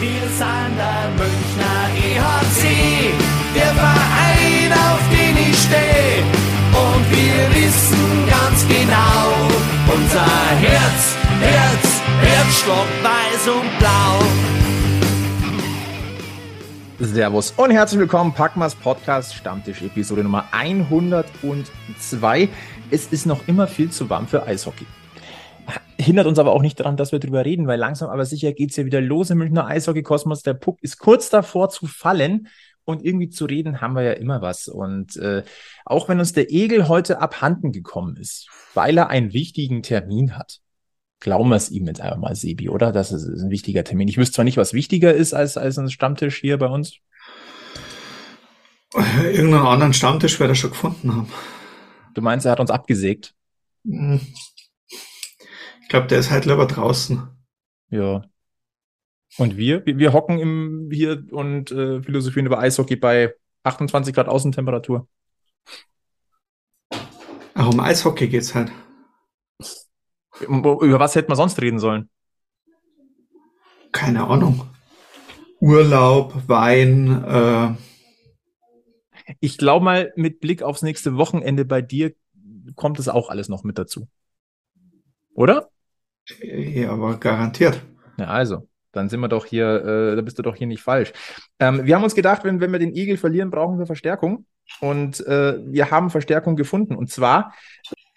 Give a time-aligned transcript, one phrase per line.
[0.00, 3.12] Wir sind der Münchner EHC,
[3.52, 6.22] der Verein, auf den ich stehe.
[6.70, 9.34] Und wir wissen ganz genau,
[9.92, 10.24] unser
[10.60, 14.22] Herz, Herz, Herzstock, weiß und blau.
[17.00, 22.48] Servus und herzlich willkommen, Packmas Podcast Stammtisch Episode Nummer 102.
[22.92, 24.86] Es ist noch immer viel zu warm für Eishockey.
[25.98, 28.76] Hindert uns aber auch nicht daran, dass wir drüber reden, weil langsam aber sicher geht's
[28.76, 30.42] ja wieder los im Münchner Eishockey-Kosmos.
[30.42, 32.48] Der Puck ist kurz davor zu fallen
[32.84, 34.68] und irgendwie zu reden haben wir ja immer was.
[34.68, 35.42] Und äh,
[35.84, 40.60] auch wenn uns der Egel heute abhanden gekommen ist, weil er einen wichtigen Termin hat,
[41.20, 42.92] glauben wir es ihm jetzt einfach mal, Sebi, oder?
[42.92, 44.08] Das ist, ist ein wichtiger Termin.
[44.08, 46.98] Ich wüsste zwar nicht, was wichtiger ist als, als ein Stammtisch hier bei uns.
[48.94, 51.28] Irgendeinen anderen Stammtisch werde ich schon gefunden haben.
[52.14, 53.34] Du meinst, er hat uns abgesägt?
[55.88, 57.26] Ich glaube, der ist halt lieber draußen.
[57.88, 58.22] Ja.
[59.38, 59.86] Und wir?
[59.86, 65.08] Wir, wir hocken im, hier und äh, philosophieren über Eishockey bei 28 Grad Außentemperatur.
[67.54, 68.70] Ach, um Eishockey geht's halt.
[70.46, 72.10] Über was hätten wir sonst reden sollen?
[73.90, 74.68] Keine Ahnung.
[75.58, 77.74] Urlaub, Wein, äh,
[79.40, 82.12] Ich glaube mal, mit Blick aufs nächste Wochenende bei dir
[82.74, 84.06] kommt es auch alles noch mit dazu.
[85.32, 85.70] Oder?
[86.42, 87.82] Ja, aber garantiert.
[88.18, 91.12] Ja, also, dann sind wir doch hier, äh, da bist du doch hier nicht falsch.
[91.58, 94.46] Ähm, wir haben uns gedacht, wenn, wenn wir den Igel verlieren, brauchen wir Verstärkung.
[94.80, 96.94] Und äh, wir haben Verstärkung gefunden.
[96.94, 97.54] Und zwar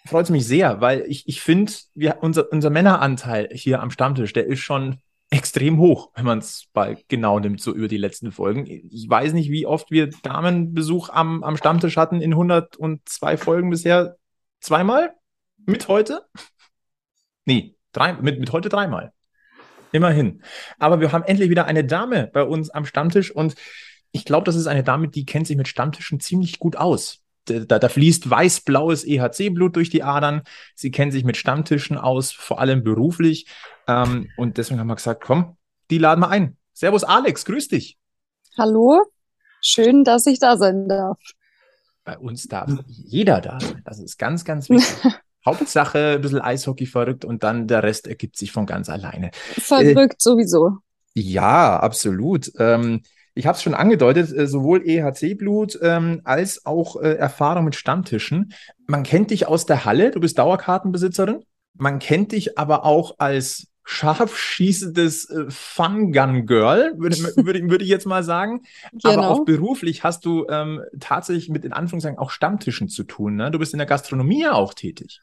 [0.06, 1.72] freut es mich sehr, weil ich, ich finde,
[2.20, 4.98] unser, unser Männeranteil hier am Stammtisch, der ist schon
[5.30, 8.66] extrem hoch, wenn man es mal genau nimmt, so über die letzten Folgen.
[8.66, 14.16] Ich weiß nicht, wie oft wir Damenbesuch am, am Stammtisch hatten in 102 Folgen bisher.
[14.60, 15.14] Zweimal?
[15.64, 16.26] Mit heute?
[17.46, 19.12] Nee, drei, mit, mit heute dreimal.
[19.92, 20.42] Immerhin.
[20.78, 23.54] Aber wir haben endlich wieder eine Dame bei uns am Stammtisch und
[24.10, 27.20] ich glaube, das ist eine Dame, die kennt sich mit Stammtischen ziemlich gut aus.
[27.46, 30.42] Da, da fließt weiß-blaues EHC-Blut durch die Adern.
[30.76, 33.46] Sie kennt sich mit Stammtischen aus, vor allem beruflich.
[33.88, 35.56] Ähm, und deswegen haben wir gesagt, komm,
[35.90, 36.56] die laden wir ein.
[36.72, 37.98] Servus Alex, grüß dich.
[38.56, 39.02] Hallo,
[39.60, 41.18] schön, dass ich da sein darf.
[42.04, 43.82] Bei uns darf jeder da sein.
[43.84, 45.12] Das ist ganz, ganz wichtig.
[45.44, 49.30] Hauptsache ein bisschen Eishockey verrückt und dann der Rest ergibt sich von ganz alleine.
[49.32, 50.78] Verrückt äh, sowieso.
[51.14, 52.52] Ja, absolut.
[52.58, 53.02] Ähm,
[53.34, 58.52] ich habe es schon angedeutet, äh, sowohl EHC-Blut ähm, als auch äh, Erfahrung mit Stammtischen.
[58.86, 61.44] Man kennt dich aus der Halle, du bist Dauerkartenbesitzerin.
[61.74, 68.06] Man kennt dich aber auch als scharf schießendes äh, Fun-Gun-Girl, würde, würde, würde ich jetzt
[68.06, 68.62] mal sagen.
[68.92, 69.12] Genau.
[69.12, 73.34] Aber auch beruflich hast du ähm, tatsächlich mit in Anführungszeichen auch Stammtischen zu tun.
[73.34, 73.50] Ne?
[73.50, 75.20] Du bist in der Gastronomie ja auch tätig.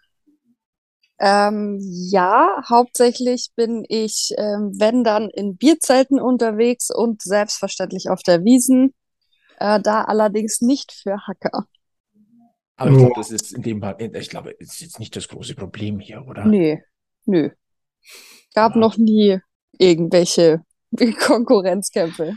[1.19, 8.44] Ähm, ja, hauptsächlich bin ich, ähm, wenn dann in Bierzelten unterwegs und selbstverständlich auf der
[8.46, 8.94] Wiesen.
[9.57, 11.66] Äh, da allerdings nicht für Hacker.
[12.78, 15.28] Aber ich glaube, das ist in dem Fall, ich glaube, das ist jetzt nicht das
[15.28, 16.46] große Problem hier, oder?
[16.46, 16.81] Nee,
[17.25, 17.50] nö.
[18.56, 18.80] Gab Ja.
[18.80, 19.40] noch nie
[19.78, 20.63] irgendwelche
[21.19, 22.36] Konkurrenzkämpfe.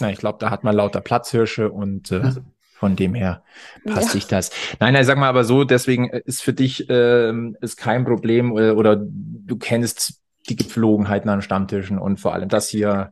[0.00, 2.32] Na, ich glaube, da hat man lauter Platzhirsche und äh.
[2.78, 3.42] Von dem her
[3.84, 4.12] passt Ja.
[4.12, 4.50] sich das.
[4.80, 8.56] Nein, nein, sag mal aber so, deswegen äh, ist für dich ähm, ist kein Problem
[8.56, 13.10] äh, oder du kennst die Gepflogenheiten an Stammtischen und vor allem das hier,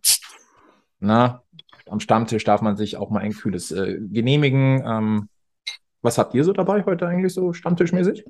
[1.01, 1.43] na,
[1.89, 4.83] am Stammtisch darf man sich auch mal ein kühles äh, genehmigen.
[4.87, 5.29] Ähm,
[6.03, 8.25] was habt ihr so dabei heute eigentlich so stammtischmäßig?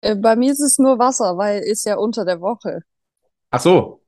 [0.00, 2.80] Äh, bei mir ist es nur Wasser, weil ist ja unter der Woche.
[3.50, 4.02] Ach so,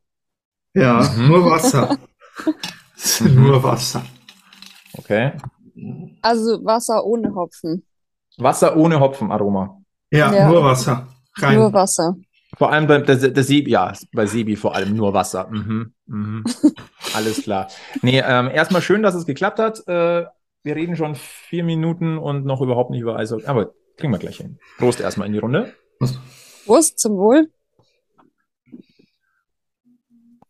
[0.74, 1.28] Ja, Mhm.
[1.28, 1.98] nur Wasser.
[3.20, 4.02] Nur Wasser.
[4.96, 5.32] okay.
[6.22, 7.84] Also Wasser ohne Hopfen.
[8.38, 9.80] Wasser ohne Hopfenaroma.
[10.10, 10.48] Ja, Ja.
[10.48, 11.08] nur Wasser.
[11.36, 11.58] Rein.
[11.58, 12.16] Nur Wasser.
[12.58, 15.48] Vor allem bei der, der Sebi, ja, bei Sebi vor allem nur Wasser.
[15.50, 16.44] Mhm, mhm.
[17.14, 17.68] Alles klar.
[18.02, 19.86] Nee, ähm, erstmal schön, dass es geklappt hat.
[19.86, 20.26] Äh,
[20.62, 23.46] wir reden schon vier Minuten und noch überhaupt nicht über Eishockey.
[23.46, 24.58] Aber kriegen wir gleich hin.
[24.78, 25.72] Prost erstmal in die Runde.
[26.66, 27.50] Prost zum Wohl.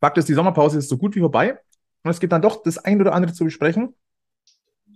[0.01, 1.59] Fakt ist, die Sommerpause ist so gut wie vorbei.
[2.03, 3.95] Und es gibt dann doch das ein oder andere zu besprechen.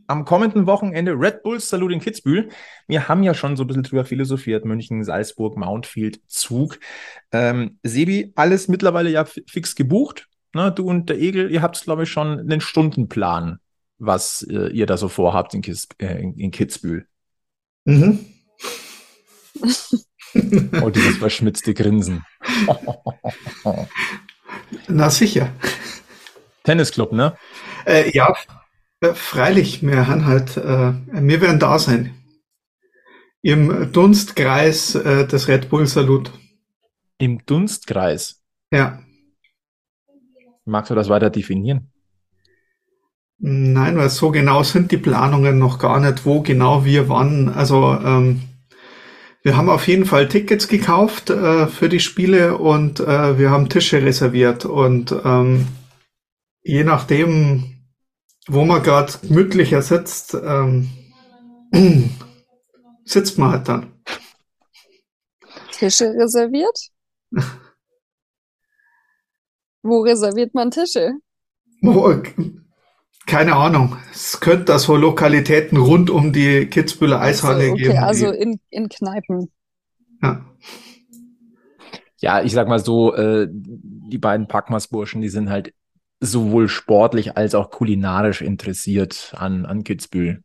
[0.06, 2.50] Am kommenden Wochenende Red Bulls Salut in Kitzbühel.
[2.88, 4.64] Wir haben ja schon so ein bisschen drüber philosophiert.
[4.64, 6.78] München, Salzburg, Mountfield, Zug.
[7.32, 10.28] Ähm, Sebi, alles mittlerweile ja fi- fix gebucht.
[10.54, 13.58] Ne, du und der Egel, ihr habt, glaube ich, schon einen Stundenplan,
[13.98, 17.06] was äh, ihr da so vorhabt in, Kis äh, in, in Kitzbühel.
[17.84, 18.26] Mhm.
[20.82, 22.24] Oh, dieses verschmitzte Grinsen.
[24.88, 25.48] Na sicher.
[26.64, 27.36] Tennisclub, ne?
[27.86, 28.34] Äh, ja,
[29.00, 32.14] freilich, wir haben halt, äh, wir werden da sein.
[33.42, 36.32] Im Dunstkreis äh, des Red Bull Salut.
[37.18, 38.42] Im Dunstkreis.
[38.70, 39.02] Ja.
[40.64, 41.90] Magst du das weiter definieren?
[43.38, 47.50] Nein, weil so genau sind die Planungen noch gar nicht, wo genau wir wann.
[47.50, 48.40] Also ähm,
[49.42, 53.68] wir haben auf jeden Fall Tickets gekauft äh, für die Spiele und äh, wir haben
[53.68, 54.64] Tische reserviert.
[54.64, 55.66] Und ähm,
[56.62, 57.73] je nachdem,
[58.48, 60.90] wo man gerade gemütlicher sitzt, ähm,
[63.04, 63.92] sitzt man halt dann.
[65.72, 66.78] Tische reserviert?
[69.82, 71.12] Wo reserviert man Tische?
[71.82, 72.22] Wo,
[73.26, 73.96] keine Ahnung.
[74.12, 77.98] Es könnte da so Lokalitäten rund um die Kitzbüheler Eishalle so, okay, geben.
[77.98, 79.50] also in, in Kneipen.
[80.22, 80.44] Ja.
[82.18, 85.74] Ja, ich sag mal so, äh, die beiden Packmas-Burschen, die sind halt
[86.24, 90.42] sowohl sportlich als auch kulinarisch interessiert an, an Kitzbühel.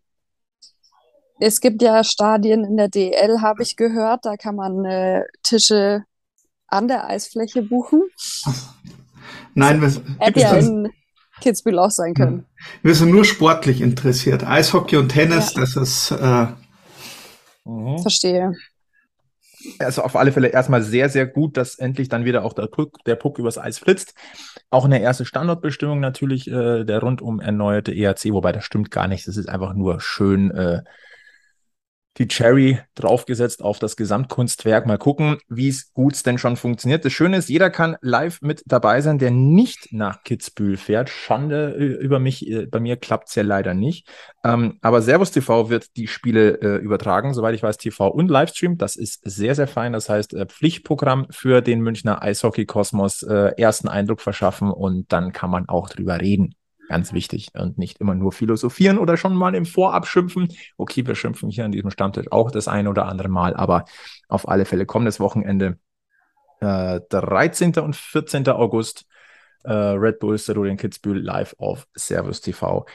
[1.40, 4.26] Es gibt ja Stadien in der DL, habe ich gehört.
[4.26, 6.04] Da kann man äh, Tische
[6.68, 8.04] an der Eisfläche buchen.
[9.54, 10.90] Nein, wir, Hätte ja in
[11.42, 12.46] Kitzbühel auch sein können.
[12.84, 14.46] wir sind nur sportlich interessiert.
[14.46, 16.48] Eishockey und Tennis, das ist äh,
[18.02, 18.54] Verstehe.
[19.78, 23.04] Also auf alle Fälle erstmal sehr, sehr gut, dass endlich dann wieder auch der Puck,
[23.06, 24.14] der Puck übers Eis flitzt.
[24.72, 29.28] Auch eine erste Standortbestimmung natürlich, äh, der rundum erneuerte ERC, wobei das stimmt gar nicht.
[29.28, 30.84] Das ist einfach nur schön äh,
[32.20, 34.86] die Cherry draufgesetzt auf das Gesamtkunstwerk.
[34.86, 37.06] Mal gucken, wie es gut denn schon funktioniert.
[37.06, 41.10] Das Schöne ist, jeder kann live mit dabei sein, der nicht nach Kitzbühel fährt.
[41.10, 44.08] Schande äh, über mich, äh, bei mir klappt es ja leider nicht.
[44.44, 48.78] Ähm, aber Servus TV wird die Spiele äh, übertragen, soweit ich weiß, TV und Livestream.
[48.78, 49.94] Das ist sehr, sehr fein.
[49.94, 55.50] Das heißt, äh, Pflichtprogramm für den Münchner Eishockey-Kosmos, äh, ersten Eindruck verschaffen und dann kann
[55.50, 56.56] man auch drüber reden.
[56.90, 60.48] Ganz wichtig und nicht immer nur philosophieren oder schon mal im Vorab schimpfen.
[60.76, 63.86] Okay, wir schimpfen hier an diesem Stammtisch auch das eine oder andere Mal, aber
[64.28, 65.78] auf alle Fälle kommendes Wochenende,
[66.62, 67.74] äh, 13.
[67.84, 68.48] und 14.
[68.50, 69.06] August,
[69.66, 72.88] äh, Red Bull Stadion Kitzbühel live auf Servus TV.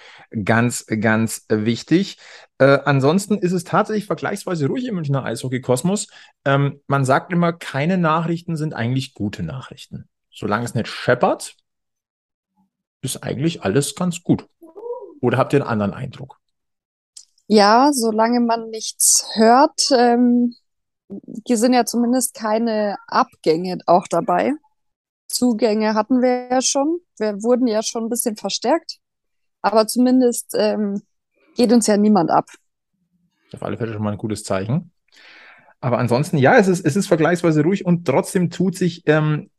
[0.44, 2.19] Ganz, ganz wichtig.
[2.58, 6.08] Äh, ansonsten ist es tatsächlich vergleichsweise ruhig im Münchner Eishockey-Kosmos.
[6.44, 10.08] Ähm, man sagt immer, keine Nachrichten sind eigentlich gute Nachrichten.
[10.32, 11.55] Solange es nicht scheppert,
[13.04, 14.46] ist eigentlich alles ganz gut.
[15.20, 16.38] Oder habt ihr einen anderen Eindruck?
[17.46, 20.54] Ja, solange man nichts hört, ähm,
[21.46, 24.52] hier sind ja zumindest keine Abgänge auch dabei.
[25.28, 27.00] Zugänge hatten wir ja schon.
[27.18, 28.98] Wir wurden ja schon ein bisschen verstärkt.
[29.62, 31.02] Aber zumindest ähm,
[31.56, 32.46] geht uns ja niemand ab.
[33.52, 34.92] Auf alle Fälle schon mal ein gutes Zeichen.
[35.80, 39.50] Aber ansonsten, ja, es ist, es ist vergleichsweise ruhig und trotzdem tut sich ähm,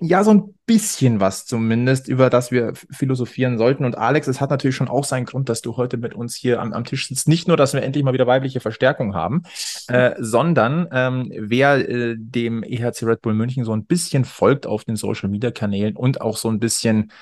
[0.00, 3.84] ja so ein bisschen was zumindest, über das wir philosophieren sollten.
[3.84, 6.60] Und Alex, es hat natürlich schon auch seinen Grund, dass du heute mit uns hier
[6.60, 7.28] am, am Tisch sitzt.
[7.28, 9.42] Nicht nur, dass wir endlich mal wieder weibliche Verstärkung haben,
[9.88, 14.84] äh, sondern ähm, wer äh, dem EHC Red Bull München so ein bisschen folgt auf
[14.84, 17.12] den Social Media Kanälen und auch so ein bisschen,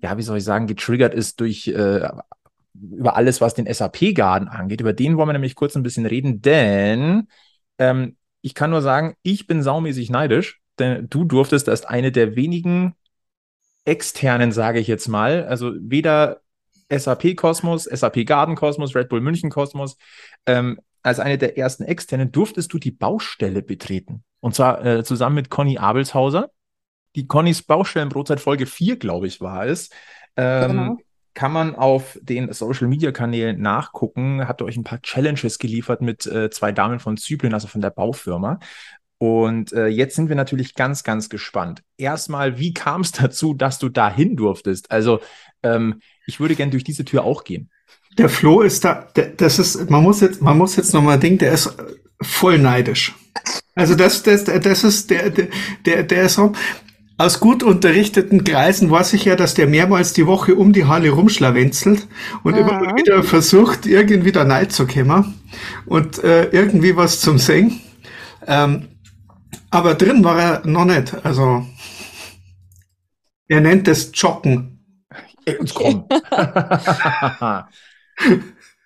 [0.00, 2.08] ja, wie soll ich sagen, getriggert ist durch äh,
[2.74, 4.80] über alles, was den SAP-Garden angeht.
[4.80, 7.28] Über den wollen wir nämlich kurz ein bisschen reden, denn
[7.78, 12.36] ähm, ich kann nur sagen, ich bin saumäßig neidisch denn du durftest als eine der
[12.36, 12.94] wenigen
[13.84, 16.40] externen, sage ich jetzt mal, also weder
[16.88, 19.96] SAP Kosmos, SAP Garden Kosmos, Red Bull München Kosmos,
[20.46, 24.22] ähm, als eine der ersten externen durftest du die Baustelle betreten.
[24.40, 26.50] Und zwar äh, zusammen mit Conny Abelshauser.
[27.16, 29.90] Die Connys Baustellenbrotzeit Folge 4, glaube ich, war es.
[30.36, 30.96] Ähm, genau.
[31.34, 34.46] Kann man auf den Social Media Kanälen nachgucken.
[34.46, 37.90] Hat euch ein paar Challenges geliefert mit äh, zwei Damen von Zypern, also von der
[37.90, 38.58] Baufirma.
[39.22, 41.84] Und äh, jetzt sind wir natürlich ganz, ganz gespannt.
[41.96, 44.90] Erstmal, wie kam es dazu, dass du da hin durftest?
[44.90, 45.20] Also,
[45.62, 47.70] ähm, ich würde gern durch diese Tür auch gehen.
[48.18, 51.38] Der Flo ist da, der, das ist, man muss jetzt, man muss jetzt nochmal denken,
[51.38, 51.72] der ist
[52.20, 53.14] voll neidisch.
[53.76, 56.52] Also das, das, das ist der, der, der ist so,
[57.16, 61.10] aus gut unterrichteten Kreisen weiß ich ja, dass der mehrmals die Woche um die Halle
[61.10, 62.08] rumschlawenzelt
[62.42, 62.60] und ja.
[62.60, 65.40] immer wieder versucht, irgendwie da Neid zu kommen
[65.86, 67.80] und äh, irgendwie was zum Singen.
[68.48, 68.88] Ähm,
[69.72, 71.14] aber drin war er noch nicht.
[71.24, 71.66] Also
[73.48, 75.06] er nennt es Joggen.
[75.46, 76.06] Jetzt komm.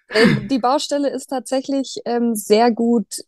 [0.09, 3.25] Äh, die Baustelle ist tatsächlich ähm, sehr gut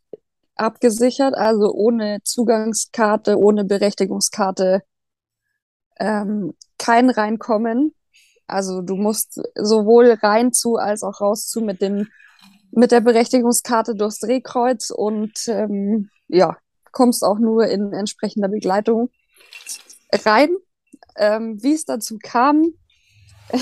[0.55, 4.85] abgesichert, also ohne Zugangskarte, ohne Berechtigungskarte
[5.99, 7.97] ähm, kein Reinkommen.
[8.47, 12.07] Also du musst sowohl rein zu als auch raus zu mit dem
[12.71, 16.57] mit der Berechtigungskarte durchs Drehkreuz und ähm, ja,
[16.99, 19.09] kommst auch nur in entsprechender Begleitung
[20.13, 20.51] rein.
[21.17, 22.73] Ähm, wie es dazu kam,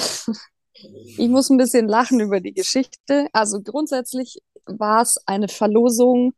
[0.72, 3.28] ich muss ein bisschen lachen über die Geschichte.
[3.34, 6.32] Also grundsätzlich war es eine Verlosung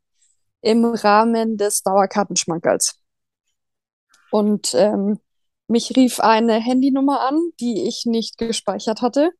[0.60, 2.98] im Rahmen des Dauerkartenschmankerls.
[4.32, 5.20] Und ähm,
[5.68, 9.30] mich rief eine Handynummer an, die ich nicht gespeichert hatte.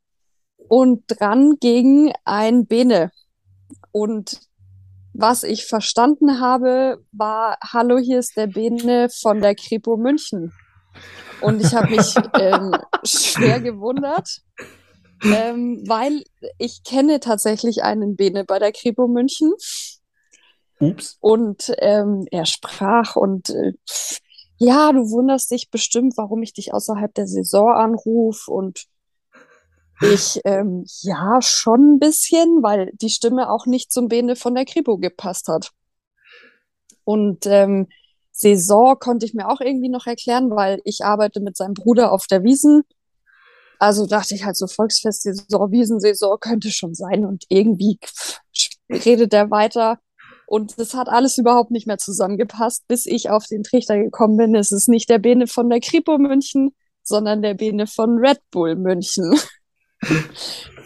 [0.68, 3.10] Und dran ging ein Bene.
[3.90, 4.47] Und
[5.18, 10.52] was ich verstanden habe, war, hallo, hier ist der Bene von der Kripo München.
[11.40, 12.72] Und ich habe mich ähm,
[13.04, 14.42] schwer gewundert,
[15.24, 16.22] ähm, weil
[16.58, 19.52] ich kenne tatsächlich einen Bene bei der Kripo München.
[20.78, 21.16] Ups.
[21.18, 23.72] Und ähm, er sprach und äh,
[24.56, 28.86] ja, du wunderst dich bestimmt, warum ich dich außerhalb der Saison anrufe und
[30.00, 34.64] ich, ähm, ja, schon ein bisschen, weil die Stimme auch nicht zum Bene von der
[34.64, 35.70] Kripo gepasst hat.
[37.04, 37.88] Und ähm,
[38.30, 42.26] Saison konnte ich mir auch irgendwie noch erklären, weil ich arbeite mit seinem Bruder auf
[42.26, 42.82] der Wiesen.
[43.80, 47.24] Also dachte ich halt so Volksfest-Saison, Wiesensaison könnte schon sein.
[47.24, 48.40] Und irgendwie pff,
[48.90, 49.98] redet er weiter.
[50.46, 54.54] Und das hat alles überhaupt nicht mehr zusammengepasst, bis ich auf den Trichter gekommen bin.
[54.54, 58.76] Es ist nicht der Bene von der Kripo München, sondern der Bene von Red Bull
[58.76, 59.34] München.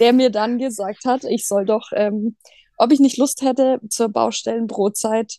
[0.00, 2.36] Der mir dann gesagt hat, ich soll doch, ähm,
[2.76, 5.38] ob ich nicht Lust hätte, zur Baustellenbrotzeit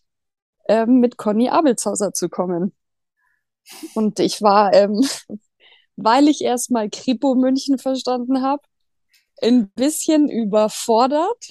[0.68, 2.74] ähm, mit Conny Abelshauser zu kommen.
[3.96, 5.06] Und ich war, ähm,
[5.96, 8.62] weil ich erstmal Kripo München verstanden habe,
[9.42, 11.50] ein bisschen überfordert.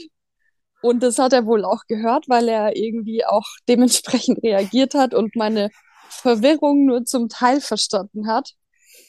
[0.82, 5.36] Und das hat er wohl auch gehört, weil er irgendwie auch dementsprechend reagiert hat und
[5.36, 5.70] meine
[6.08, 8.54] Verwirrung nur zum Teil verstanden hat.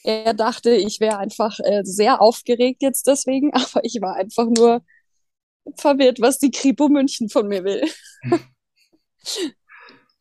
[0.04, 4.82] Er dachte, ich wäre einfach äh, sehr aufgeregt jetzt deswegen, aber ich war einfach nur
[5.76, 7.84] verwirrt, was die Kripo München von mir will.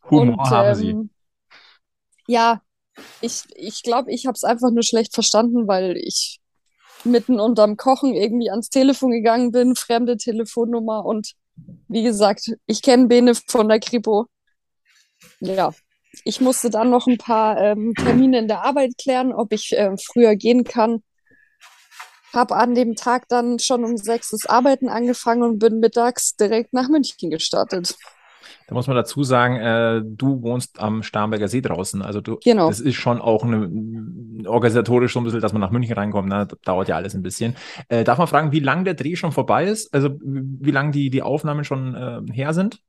[0.10, 0.90] Humor Und, haben Sie.
[0.90, 1.10] Ähm,
[2.28, 2.62] ja,
[3.22, 6.40] ich ich, glaube, ich habe es einfach nur schlecht verstanden, weil ich
[7.04, 11.34] mitten unterm Kochen irgendwie ans Telefon gegangen bin, fremde Telefonnummer und
[11.88, 14.28] wie gesagt, ich kenne Bene von der Kripo.
[15.40, 15.74] Ja,
[16.24, 19.96] ich musste dann noch ein paar ähm, Termine in der Arbeit klären, ob ich äh,
[19.98, 21.04] früher gehen kann.
[22.34, 26.74] Habe an dem Tag dann schon um sechs das Arbeiten angefangen und bin mittags direkt
[26.74, 27.96] nach München gestartet.
[28.68, 32.02] Da muss man dazu sagen, äh, du wohnst am Starnberger See draußen.
[32.02, 32.70] Also du, genau.
[32.70, 33.70] das ist schon auch eine,
[34.48, 36.30] organisatorisch so ein bisschen, dass man nach München reinkommt.
[36.30, 36.48] Ne?
[36.48, 37.56] Das dauert ja alles ein bisschen.
[37.90, 39.94] Äh, darf man fragen, wie lange der Dreh schon vorbei ist?
[39.94, 42.80] Also wie lange die, die Aufnahmen schon äh, her sind?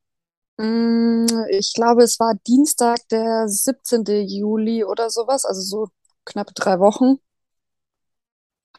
[0.57, 4.05] Mm, ich glaube, es war Dienstag, der 17.
[4.27, 5.89] Juli oder sowas, also so
[6.25, 7.19] knapp drei Wochen.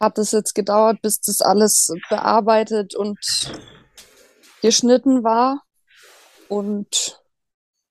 [0.00, 3.18] Hat es jetzt gedauert, bis das alles bearbeitet und
[4.62, 5.62] geschnitten war
[6.48, 7.20] und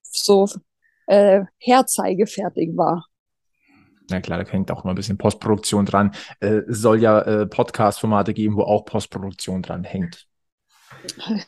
[0.02, 0.48] so
[1.06, 3.06] äh, herzeigefertig war.
[4.08, 6.12] Na klar, da hängt auch immer ein bisschen Postproduktion dran.
[6.40, 10.26] Äh, soll ja äh, Podcast-Formate geben, wo auch Postproduktion dran hängt.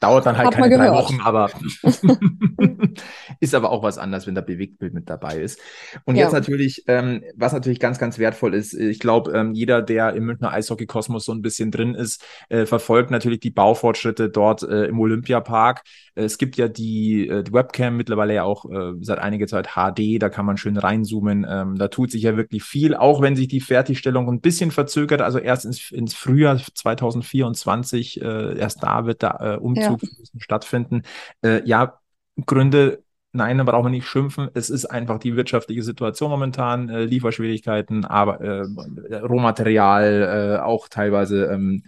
[0.01, 1.51] Dauert dann halt Hat keine drei Wochen, aber
[3.41, 5.61] ist aber auch was anderes, wenn da Bewegtbild mit dabei ist.
[6.05, 6.25] Und ja.
[6.25, 10.25] jetzt natürlich, ähm, was natürlich ganz, ganz wertvoll ist, ich glaube, ähm, jeder, der im
[10.27, 14.99] Münchner Eishockey-Kosmos so ein bisschen drin ist, äh, verfolgt natürlich die Baufortschritte dort äh, im
[15.01, 15.83] Olympiapark.
[16.15, 20.21] Es gibt ja die, äh, die Webcam mittlerweile ja auch äh, seit einiger Zeit HD,
[20.21, 21.47] da kann man schön reinzoomen.
[21.49, 25.21] Ähm, da tut sich ja wirklich viel, auch wenn sich die Fertigstellung ein bisschen verzögert,
[25.21, 30.09] also erst ins, ins Frühjahr 2024, äh, erst da wird der äh, Umzug ja.
[30.39, 31.03] stattfinden.
[31.43, 31.99] Äh, ja,
[32.47, 34.49] Gründe Nein, da brauchen wir nicht schimpfen.
[34.55, 41.45] Es ist einfach die wirtschaftliche Situation momentan, äh, Lieferschwierigkeiten, aber äh, Rohmaterial, äh, auch teilweise
[41.45, 41.85] ähm,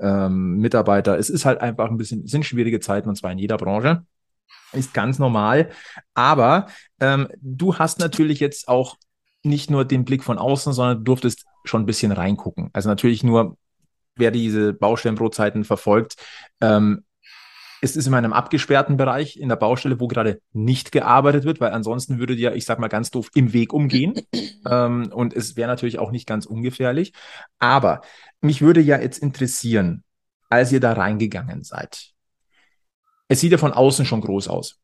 [0.00, 1.18] ähm, Mitarbeiter.
[1.18, 4.06] Es ist halt einfach ein bisschen, sind schwierige Zeiten und zwar in jeder Branche.
[4.72, 5.70] Ist ganz normal.
[6.14, 6.68] Aber
[7.00, 8.96] ähm, du hast natürlich jetzt auch
[9.42, 12.70] nicht nur den Blick von außen, sondern du durftest schon ein bisschen reingucken.
[12.72, 13.56] Also natürlich nur,
[14.18, 16.16] wer diese Baustellenbrotzeiten verfolgt,
[16.60, 17.04] ähm,
[17.80, 21.72] es ist in einem abgesperrten Bereich in der Baustelle, wo gerade nicht gearbeitet wird, weil
[21.72, 24.14] ansonsten würde dir, ich sag mal ganz doof, im Weg umgehen.
[24.68, 27.12] ähm, und es wäre natürlich auch nicht ganz ungefährlich.
[27.58, 28.00] Aber
[28.40, 30.02] mich würde ja jetzt interessieren,
[30.50, 32.12] als ihr da reingegangen seid.
[33.28, 34.80] Es sieht ja von außen schon groß aus.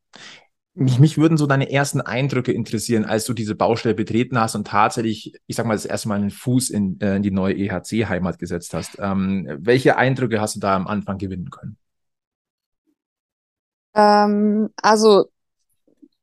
[0.76, 4.66] Mich, mich würden so deine ersten Eindrücke interessieren, als du diese Baustelle betreten hast und
[4.66, 8.40] tatsächlich, ich sag mal, das erste Mal einen Fuß in, äh, in die neue EHC-Heimat
[8.40, 8.99] gesetzt hast.
[8.99, 11.76] Ähm, welche Eindrücke hast du da am Anfang gewinnen können?
[13.95, 15.26] Ähm, also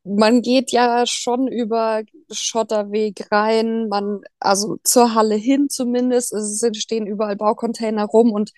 [0.03, 7.07] man geht ja schon über Schotterweg rein, man, also zur Halle hin zumindest, es stehen
[7.07, 8.51] überall Baucontainer rum und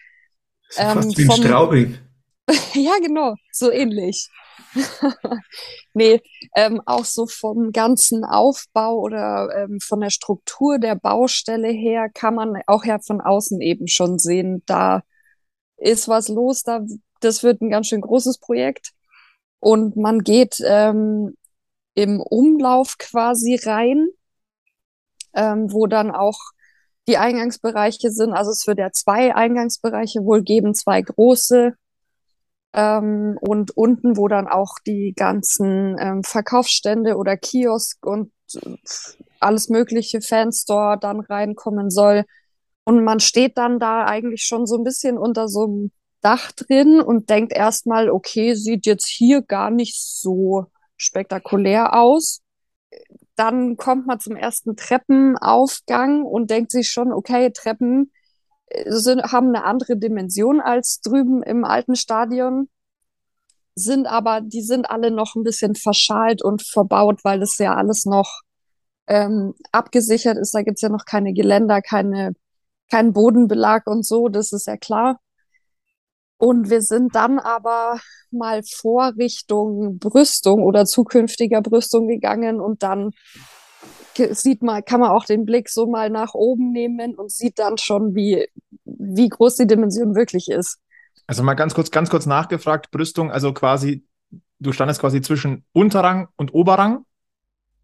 [0.77, 1.97] ähm, fast wie ein Straubing.
[2.73, 4.29] ja, genau, so ähnlich.
[5.93, 6.21] nee,
[6.55, 12.35] ähm, auch so vom ganzen Aufbau oder ähm, von der Struktur der Baustelle her kann
[12.35, 15.03] man auch ja von außen eben schon sehen, da
[15.77, 16.81] ist was los, da,
[17.21, 18.91] das wird ein ganz schön großes Projekt.
[19.59, 21.37] Und man geht ähm,
[21.95, 24.09] im Umlauf quasi rein.
[25.33, 26.39] ähm, wo dann auch
[27.07, 28.33] die Eingangsbereiche sind.
[28.33, 31.73] Also es wird ja zwei Eingangsbereiche wohl geben, zwei große.
[32.73, 38.75] Ähm, und unten, wo dann auch die ganzen ähm, Verkaufsstände oder Kiosk und äh,
[39.39, 42.23] alles mögliche Fanstore dann reinkommen soll.
[42.83, 47.01] Und man steht dann da eigentlich schon so ein bisschen unter so einem Dach drin
[47.01, 50.65] und denkt erstmal, okay, sieht jetzt hier gar nicht so
[50.95, 52.41] spektakulär aus.
[53.35, 58.11] Dann kommt man zum ersten Treppenaufgang und denkt sich schon, okay, Treppen
[58.85, 62.69] sind, haben eine andere Dimension als drüben im alten Stadion,
[63.75, 68.05] sind aber, die sind alle noch ein bisschen verschalt und verbaut, weil das ja alles
[68.05, 68.41] noch
[69.07, 70.53] ähm, abgesichert ist.
[70.53, 72.33] Da gibt's ja noch keine Geländer, keine,
[72.91, 75.19] keinen Bodenbelag und so, das ist ja klar.
[76.37, 77.99] Und wir sind dann aber
[78.31, 83.11] mal vor Richtung Brüstung oder zukünftiger Brüstung gegangen und dann
[84.15, 87.77] sieht man, kann man auch den Blick so mal nach oben nehmen und sieht dann
[87.77, 88.47] schon, wie,
[88.85, 90.79] wie groß die Dimension wirklich ist.
[91.27, 94.05] Also mal ganz kurz, ganz kurz nachgefragt, Brüstung, also quasi,
[94.59, 97.05] du standest quasi zwischen Unterrang und Oberrang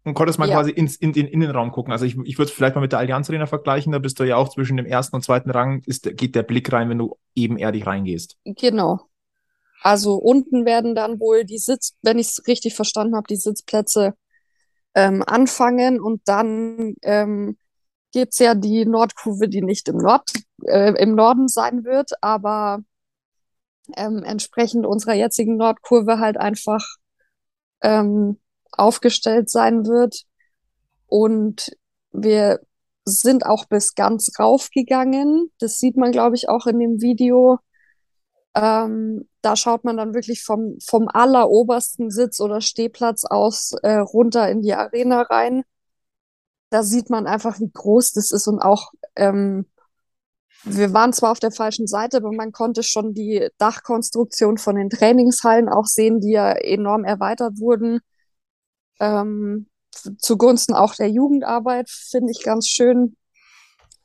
[0.04, 0.56] und konntest mal ja.
[0.56, 1.92] quasi ins, in den Innenraum gucken.
[1.92, 4.24] Also ich, ich würde es vielleicht mal mit der Allianz Arena vergleichen, da bist du
[4.24, 7.16] ja auch zwischen dem ersten und zweiten Rang, ist, geht der Blick rein, wenn du
[7.34, 8.36] ebenerdig reingehst.
[8.44, 9.00] Genau.
[9.82, 14.14] Also unten werden dann wohl die Sitz, wenn ich es richtig verstanden habe, die Sitzplätze
[14.94, 17.56] ähm, anfangen und dann ähm,
[18.12, 20.32] gibt es ja die Nordkurve, die nicht im, Nord,
[20.64, 22.80] äh, im Norden sein wird, aber
[23.96, 26.84] ähm, entsprechend unserer jetzigen Nordkurve halt einfach
[27.82, 28.38] ähm,
[28.72, 30.22] aufgestellt sein wird.
[31.06, 31.70] Und
[32.12, 32.60] wir
[33.04, 35.50] sind auch bis ganz raufgegangen.
[35.58, 37.58] Das sieht man, glaube ich, auch in dem Video.
[38.54, 44.48] Ähm, da schaut man dann wirklich vom, vom allerobersten Sitz oder Stehplatz aus äh, runter
[44.50, 45.62] in die Arena rein.
[46.70, 49.66] Da sieht man einfach, wie groß das ist und auch, ähm,
[50.64, 54.90] wir waren zwar auf der falschen Seite, aber man konnte schon die Dachkonstruktion von den
[54.90, 58.00] Trainingshallen auch sehen, die ja enorm erweitert wurden
[59.00, 59.66] ähm,
[60.18, 63.16] zugunsten auch der Jugendarbeit finde ich ganz schön,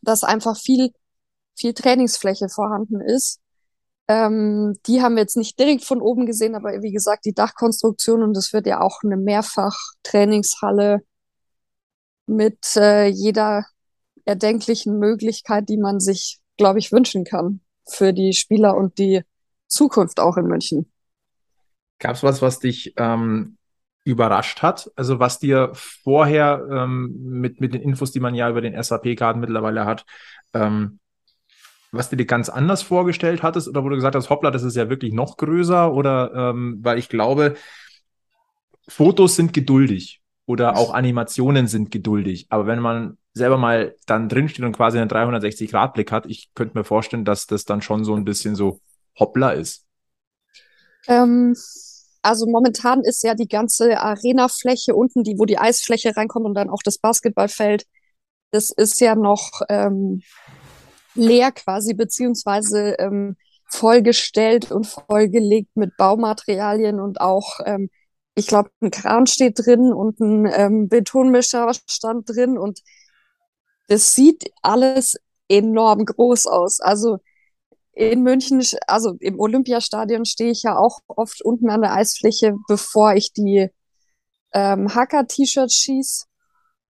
[0.01, 0.91] dass einfach viel,
[1.55, 3.39] viel Trainingsfläche vorhanden ist.
[4.07, 8.21] Ähm, die haben wir jetzt nicht direkt von oben gesehen, aber wie gesagt, die Dachkonstruktion
[8.21, 11.01] und es wird ja auch eine Mehrfach-Trainingshalle
[12.27, 13.65] mit äh, jeder
[14.25, 19.21] erdenklichen Möglichkeit, die man sich, glaube ich, wünschen kann für die Spieler und die
[19.67, 20.91] Zukunft auch in München.
[21.99, 23.57] Gab es was, was dich ähm,
[24.03, 24.91] überrascht hat?
[24.95, 29.39] Also was dir vorher ähm, mit, mit den Infos, die man ja über den SAP-Karten
[29.39, 30.05] mittlerweile hat,
[30.53, 30.99] ähm,
[31.95, 34.75] was du dir ganz anders vorgestellt hattest oder wo du gesagt hast, hoppla, das ist
[34.75, 37.55] ja wirklich noch größer oder ähm, weil ich glaube,
[38.87, 44.63] Fotos sind geduldig oder auch Animationen sind geduldig, aber wenn man selber mal dann drinsteht
[44.63, 48.23] und quasi einen 360-Grad-Blick hat, ich könnte mir vorstellen, dass das dann schon so ein
[48.23, 48.79] bisschen so
[49.19, 49.85] hoppla ist.
[51.07, 51.55] Ähm,
[52.21, 56.69] also momentan ist ja die ganze Arena-Fläche unten, die, wo die Eisfläche reinkommt und dann
[56.69, 57.85] auch das Basketballfeld,
[58.51, 60.21] das ist ja noch ähm,
[61.15, 63.35] leer quasi, beziehungsweise ähm,
[63.67, 67.89] vollgestellt und vollgelegt mit Baumaterialien und auch, ähm,
[68.35, 72.81] ich glaube, ein Kran steht drin und ein ähm, Betonmischer stand drin und
[73.87, 75.15] das sieht alles
[75.47, 76.79] enorm groß aus.
[76.79, 77.19] Also
[77.93, 83.13] in München, also im Olympiastadion stehe ich ja auch oft unten an der Eisfläche, bevor
[83.13, 83.69] ich die
[84.53, 86.25] ähm, Hacker-T-Shirts schieße.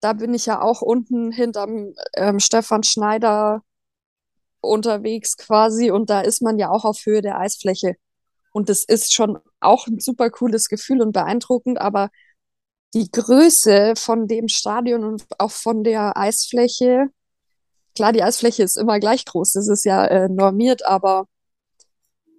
[0.02, 3.62] Da bin ich ja auch unten hinterm ähm, Stefan Schneider
[4.66, 7.96] unterwegs quasi und da ist man ja auch auf Höhe der Eisfläche.
[8.52, 12.10] Und das ist schon auch ein super cooles Gefühl und beeindruckend, aber
[12.94, 17.10] die Größe von dem Stadion und auch von der Eisfläche,
[17.96, 21.28] Klar, die Eisfläche ist immer gleich groß, das ist ja äh, normiert, aber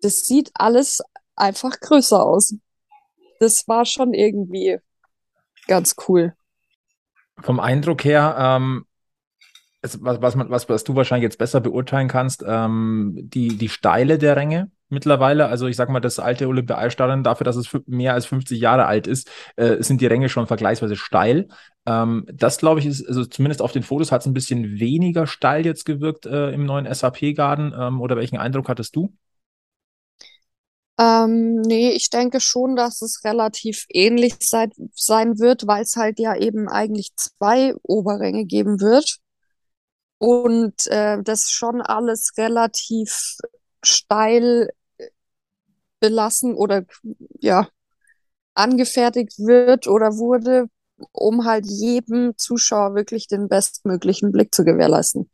[0.03, 1.03] das sieht alles
[1.35, 2.55] einfach größer aus.
[3.41, 4.79] Das war schon irgendwie
[5.67, 6.35] ganz cool.
[7.41, 8.87] Vom Eindruck her, ähm,
[10.03, 14.37] was, was, was, was du wahrscheinlich jetzt besser beurteilen kannst, ähm, die, die Steile der
[14.37, 15.47] Ränge mittlerweile.
[15.47, 19.07] Also ich sag mal, das alte Olympiastadion, dafür, dass es mehr als 50 Jahre alt
[19.07, 21.49] ist, äh, sind die Ränge schon vergleichsweise steil.
[21.87, 25.27] Ähm, das glaube ich ist, also zumindest auf den Fotos hat es ein bisschen weniger
[25.27, 27.75] steil jetzt gewirkt äh, im neuen SAP-Garden.
[27.79, 29.13] Ähm, oder welchen Eindruck hattest du?
[30.99, 36.19] Ähm, nee, ich denke schon, dass es relativ ähnlich sei, sein wird, weil es halt
[36.19, 39.19] ja eben eigentlich zwei Oberränge geben wird.
[40.19, 43.37] Und äh, das schon alles relativ
[43.83, 44.71] steil
[46.01, 46.85] belassen oder
[47.41, 47.69] ja
[48.55, 50.69] angefertigt wird oder wurde
[51.13, 55.31] um halt jedem Zuschauer wirklich den bestmöglichen Blick zu gewährleisten.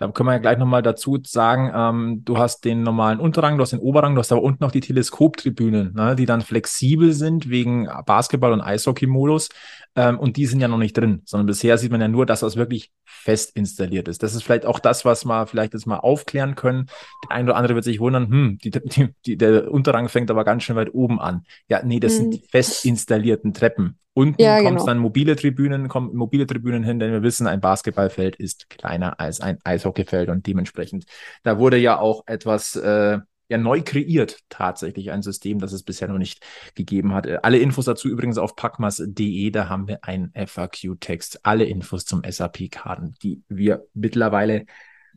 [0.00, 3.62] Da können wir ja gleich nochmal dazu sagen, ähm, du hast den normalen Unterrang, du
[3.62, 7.50] hast den Oberrang, du hast aber unten noch die Teleskoptribünen, ne, die dann flexibel sind
[7.50, 9.50] wegen Basketball- und Eishockey-Modus.
[9.96, 12.40] Ähm, und die sind ja noch nicht drin, sondern bisher sieht man ja nur, dass
[12.40, 14.22] das wirklich fest installiert ist.
[14.22, 16.86] Das ist vielleicht auch das, was wir vielleicht jetzt mal aufklären können.
[17.24, 20.44] Der eine oder andere wird sich wundern, hm, die, die, die, der Unterrang fängt aber
[20.44, 21.44] ganz schön weit oben an.
[21.68, 22.18] Ja, nee, das hm.
[22.18, 23.98] sind die fest installierten Treppen.
[24.20, 24.86] Unten ja, kommt genau.
[24.86, 29.40] dann mobile Tribünen, kommen mobile Tribünen hin, denn wir wissen, ein Basketballfeld ist kleiner als
[29.40, 31.06] ein Eishockeyfeld und dementsprechend,
[31.42, 36.08] da wurde ja auch etwas äh, ja neu kreiert, tatsächlich ein System, das es bisher
[36.08, 37.26] noch nicht gegeben hat.
[37.44, 43.14] Alle Infos dazu übrigens auf packmas.de, da haben wir einen FAQ-Text, alle Infos zum SAP-Karten,
[43.22, 44.66] die wir mittlerweile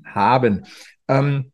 [0.05, 0.65] haben.
[1.07, 1.52] Ähm,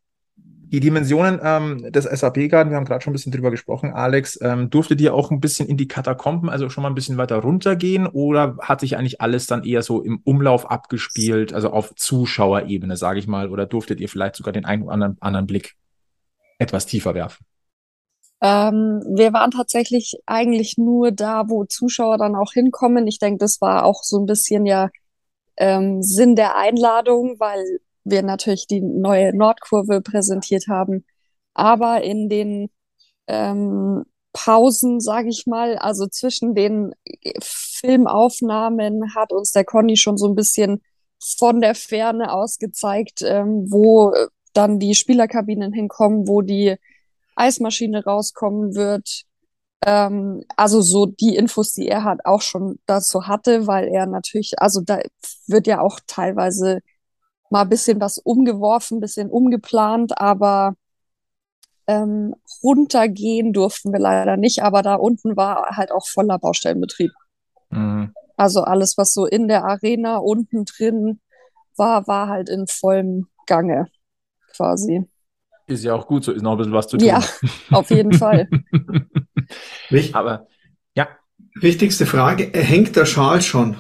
[0.72, 4.70] die Dimensionen ähm, des SAP-Karten, wir haben gerade schon ein bisschen drüber gesprochen, Alex, ähm,
[4.70, 8.06] durfte dir auch ein bisschen in die Katakomben, also schon mal ein bisschen weiter runtergehen
[8.06, 13.20] oder hat sich eigentlich alles dann eher so im Umlauf abgespielt, also auf Zuschauerebene, sage
[13.20, 15.76] ich mal, oder durftet ihr vielleicht sogar den einen oder anderen, anderen Blick
[16.60, 17.46] etwas tiefer werfen?
[18.42, 23.08] Ähm, wir waren tatsächlich eigentlich nur da, wo Zuschauer dann auch hinkommen.
[23.08, 24.90] Ich denke, das war auch so ein bisschen ja
[25.58, 31.06] ähm, Sinn der Einladung, weil wir natürlich die neue Nordkurve präsentiert haben.
[31.54, 32.70] Aber in den
[33.28, 36.94] ähm, Pausen, sage ich mal, also zwischen den
[37.42, 40.82] Filmaufnahmen hat uns der Conny schon so ein bisschen
[41.20, 44.14] von der Ferne aus gezeigt, ähm, wo
[44.54, 46.76] dann die Spielerkabinen hinkommen, wo die
[47.36, 49.24] Eismaschine rauskommen wird.
[49.86, 54.54] Ähm, also so die Infos, die er hat, auch schon dazu hatte, weil er natürlich,
[54.60, 55.00] also da
[55.48, 56.82] wird ja auch teilweise
[57.50, 60.76] mal ein bisschen was umgeworfen, ein bisschen umgeplant, aber
[61.88, 67.12] ähm, runtergehen durften wir leider nicht, aber da unten war halt auch voller Baustellenbetrieb.
[67.70, 68.14] Mhm.
[68.38, 71.20] Also alles, was so in der Arena unten drin
[71.76, 73.88] war, war halt in vollem Gange
[74.56, 75.06] quasi.
[75.68, 77.08] Ist ja auch gut, so ist noch ein bisschen was zu tun.
[77.08, 77.24] Ja,
[77.72, 78.50] auf jeden Fall.
[80.14, 80.48] Aber
[80.96, 81.08] ja.
[81.56, 83.80] Wichtigste Frage, hängt der Schal schon?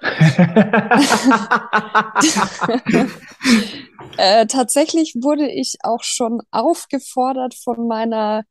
[4.18, 8.44] äh, tatsächlich wurde ich auch schon aufgefordert von meiner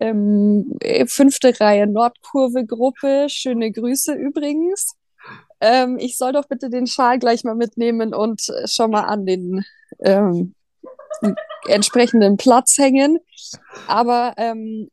[0.00, 3.26] ähm, fünfte Reihe Nordkurve-Gruppe.
[3.28, 4.94] Schöne Grüße übrigens.
[5.60, 9.64] Ähm, ich soll doch bitte den Schal gleich mal mitnehmen und schon mal an den
[10.00, 10.54] ähm,
[11.66, 13.18] entsprechenden Platz hängen.
[13.86, 14.90] Aber ähm,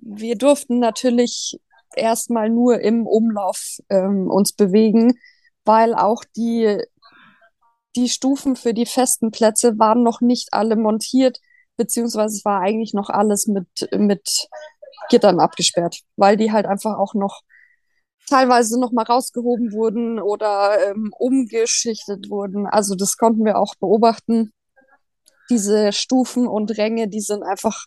[0.00, 1.60] wir durften natürlich
[1.94, 5.18] erstmal nur im Umlauf ähm, uns bewegen,
[5.64, 6.82] weil auch die,
[7.96, 11.40] die Stufen für die festen Plätze waren noch nicht alle montiert,
[11.76, 14.48] beziehungsweise es war eigentlich noch alles mit, mit
[15.10, 17.42] Gittern abgesperrt, weil die halt einfach auch noch
[18.28, 22.66] teilweise noch mal rausgehoben wurden oder ähm, umgeschichtet wurden.
[22.66, 24.52] Also das konnten wir auch beobachten
[25.50, 27.86] diese Stufen und Ränge, die sind einfach,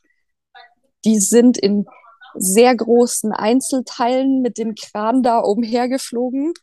[1.05, 1.85] die sind in
[2.33, 6.53] sehr großen Einzelteilen mit dem Kran da umhergeflogen.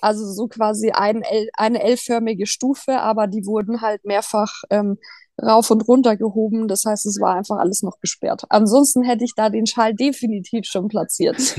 [0.00, 4.98] Also so quasi ein L, eine L-förmige Stufe, aber die wurden halt mehrfach ähm,
[5.42, 6.68] rauf und runter gehoben.
[6.68, 8.44] Das heißt, es war einfach alles noch gesperrt.
[8.48, 11.36] Ansonsten hätte ich da den Schal definitiv schon platziert.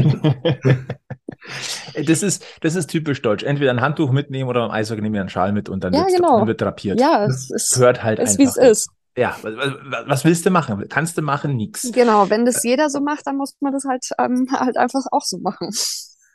[2.06, 3.44] Das ist, das ist typisch deutsch.
[3.44, 6.06] Entweder ein Handtuch mitnehmen oder beim Eishockey nehmen wir einen Schal mit und dann, ja,
[6.06, 6.38] genau.
[6.38, 7.00] dann wird drapiert.
[7.00, 8.56] Ja, es ist, hört halt ist, einfach.
[8.56, 8.90] Wie es ist.
[9.18, 9.36] Ja,
[10.06, 10.86] was, willst du machen?
[10.88, 11.58] Kannst du machen?
[11.58, 11.92] Nix.
[11.92, 15.24] Genau, wenn das jeder so macht, dann muss man das halt, ähm, halt einfach auch
[15.24, 15.70] so machen.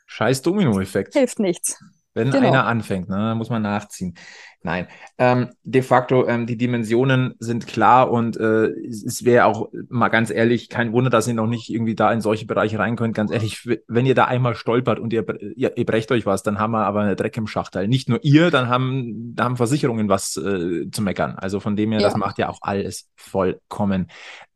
[0.05, 1.13] Scheiß Domino-Effekt.
[1.13, 1.79] Hilft nichts.
[2.17, 2.47] Wenn genau.
[2.47, 4.15] einer anfängt, ne, muss man nachziehen.
[4.63, 10.09] Nein, ähm, de facto, ähm, die Dimensionen sind klar und äh, es wäre auch mal
[10.09, 13.15] ganz ehrlich, kein Wunder, dass ihr noch nicht irgendwie da in solche Bereiche rein könnt.
[13.15, 15.25] Ganz ehrlich, wenn ihr da einmal stolpert und ihr,
[15.55, 17.87] ihr, ihr brecht euch was, dann haben wir aber eine Dreck im Schachteil.
[17.87, 21.35] Nicht nur ihr, dann haben, da haben Versicherungen was äh, zu meckern.
[21.37, 22.07] Also von dem her, ja.
[22.07, 24.07] das macht ja auch alles vollkommen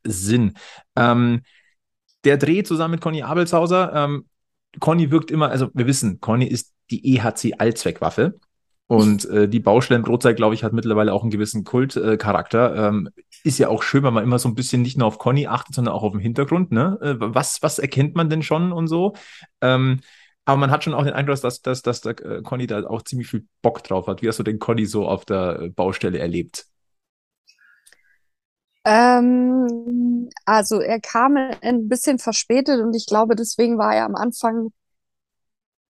[0.04, 0.56] Sinn.
[0.96, 1.44] Ähm,
[2.24, 4.26] der Dreh zusammen mit Conny Abelshauser, ähm,
[4.80, 8.40] Conny wirkt immer, also wir wissen, Conny ist die EHC Allzweckwaffe.
[8.92, 12.76] Und äh, die Baustellenbrotzeit, glaube ich, hat mittlerweile auch einen gewissen Kultcharakter.
[12.76, 13.10] Äh, ähm,
[13.46, 15.76] ist ja auch schön, wenn man immer so ein bisschen nicht nur auf Conny achtet,
[15.76, 16.74] sondern auch auf den Hintergrund.
[16.74, 17.00] Ne?
[17.02, 19.14] Äh, was, was erkennt man denn schon und so?
[19.62, 20.02] Ähm,
[20.44, 23.04] aber man hat schon auch den Eindruck, dass, dass, dass der äh, Conny da auch
[23.04, 24.22] ziemlich viel Bock drauf hat.
[24.22, 26.66] Wie hast du den Conny so auf der Baustelle erlebt?
[28.84, 34.72] Ähm, also er kam ein bisschen verspätet und ich glaube, deswegen war er am Anfang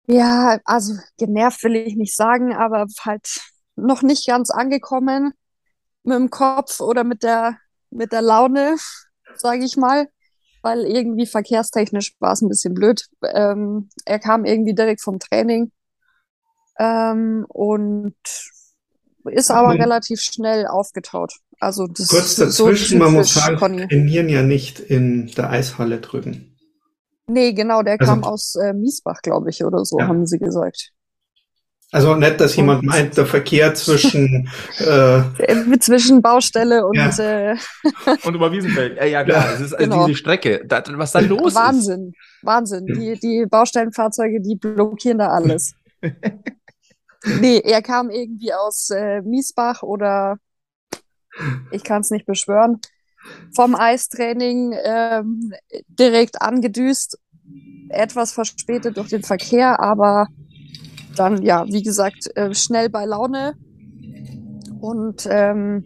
[0.07, 3.41] ja, also genervt will ich nicht sagen, aber halt
[3.75, 5.33] noch nicht ganz angekommen
[6.03, 7.57] mit dem Kopf oder mit der,
[7.91, 8.77] mit der Laune,
[9.35, 10.09] sage ich mal.
[10.63, 13.07] weil irgendwie verkehrstechnisch war es ein bisschen blöd.
[13.23, 15.71] Ähm, er kam irgendwie direkt vom Training
[16.79, 18.15] ähm, und
[19.25, 19.81] ist aber Mhm.
[19.81, 21.33] relativ schnell aufgetaut.
[21.59, 25.99] Also das Kurz ist so dazwischen, man muss sagen, trainieren ja nicht in der Eishalle
[25.99, 26.52] drüben.
[27.27, 30.07] Nee, genau, der Also- kam aus äh, Miesbach, glaube ich, oder so, Ja.
[30.07, 30.91] haben sie gesagt.
[31.91, 37.09] Also nicht, dass jemand Und- meint, der Verkehr zwischen äh, Äh, Zwischen Baustelle und Ja.
[37.19, 37.55] äh,
[38.23, 38.97] Und über Wiesenfeld.
[38.97, 39.53] Ja, ja klar.
[39.53, 40.07] Es ist also Genau.
[40.07, 40.65] diese Strecke.
[40.65, 41.55] Da, was da los ist.
[41.55, 42.87] Wahnsinn, Wahnsinn.
[42.87, 45.73] Die, die Baustellenfahrzeuge, die blockieren da alles.
[47.39, 50.35] Nee, er kam irgendwie aus äh, Miesbach oder
[51.71, 52.81] ich kann es nicht beschwören.
[53.55, 55.53] Vom Eistraining ähm,
[55.87, 57.17] direkt angedüst,
[57.89, 60.27] etwas verspätet durch den Verkehr, aber
[61.15, 63.55] dann, ja, wie gesagt, äh, schnell bei Laune.
[64.81, 65.85] Und ähm,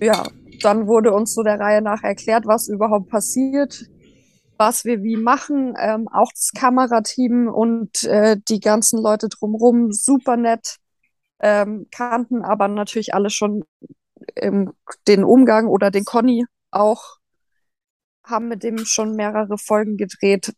[0.00, 0.24] ja,
[0.62, 3.84] dann wurde uns so der Reihe nach erklärt, was überhaupt passiert,
[4.56, 5.74] was wir wie machen.
[5.78, 10.76] Ähm, auch das Kamerateam und äh, die ganzen Leute drumherum, super nett,
[11.40, 13.64] ähm, kannten aber natürlich alle schon
[14.36, 14.72] ähm,
[15.06, 17.18] den Umgang oder den Conny auch,
[18.24, 20.54] haben mit dem schon mehrere Folgen gedreht,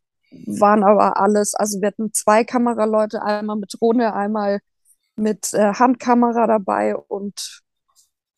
[0.47, 4.61] waren aber alles, also wir hatten zwei Kameraleute, einmal mit Drohne, einmal
[5.17, 7.63] mit äh, Handkamera dabei und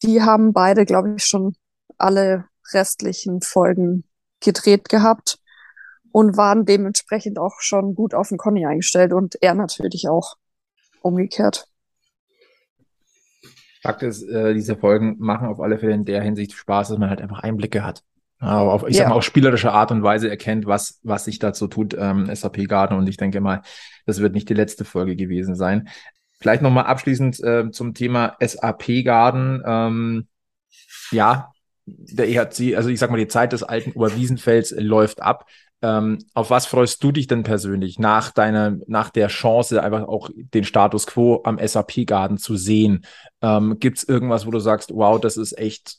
[0.02, 1.54] die haben beide, glaube ich, schon
[1.96, 4.04] alle restlichen Folgen
[4.40, 5.38] gedreht gehabt
[6.10, 10.36] und waren dementsprechend auch schon gut auf den Conny eingestellt und er natürlich auch
[11.00, 11.68] umgekehrt.
[13.82, 17.10] Fakt ist, äh, diese Folgen machen auf alle Fälle in der Hinsicht Spaß, dass man
[17.10, 18.02] halt einfach Einblicke hat.
[18.38, 19.08] Aber auf, ich sag Ja.
[19.10, 22.96] mal, auf spielerische Art und Weise erkennt, was, was sich dazu tut, ähm, SAP Garden.
[22.96, 23.62] Und ich denke mal,
[24.06, 25.88] das wird nicht die letzte Folge gewesen sein.
[26.40, 29.62] Vielleicht nochmal abschließend äh, zum Thema SAP Garden.
[29.64, 30.26] Ähm,
[31.10, 31.52] ja,
[31.86, 35.46] der EHC, also ich sag mal, die Zeit des alten Oberwiesenfelds läuft ab.
[35.82, 40.30] Ähm, auf was freust du dich denn persönlich nach deiner, nach der Chance, einfach auch
[40.34, 43.04] den Status quo am SAP Garden zu sehen?
[43.40, 45.96] Ähm, Gibt es irgendwas, wo du sagst, wow, das ist echt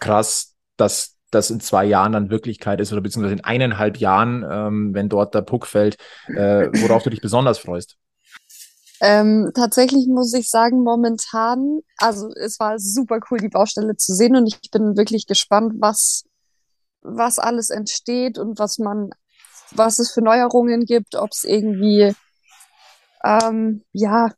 [0.00, 4.94] krass, dass das in zwei Jahren dann Wirklichkeit ist oder beziehungsweise in eineinhalb Jahren, ähm,
[4.94, 5.96] wenn dort der Puck fällt,
[6.28, 7.96] äh, worauf du dich besonders freust?
[9.00, 14.36] Ähm, tatsächlich muss ich sagen, momentan, also es war super cool, die Baustelle zu sehen
[14.36, 16.24] und ich bin wirklich gespannt, was,
[17.02, 19.10] was alles entsteht und was man,
[19.72, 22.14] was es für Neuerungen gibt, ob es irgendwie,
[23.24, 24.30] ähm, ja,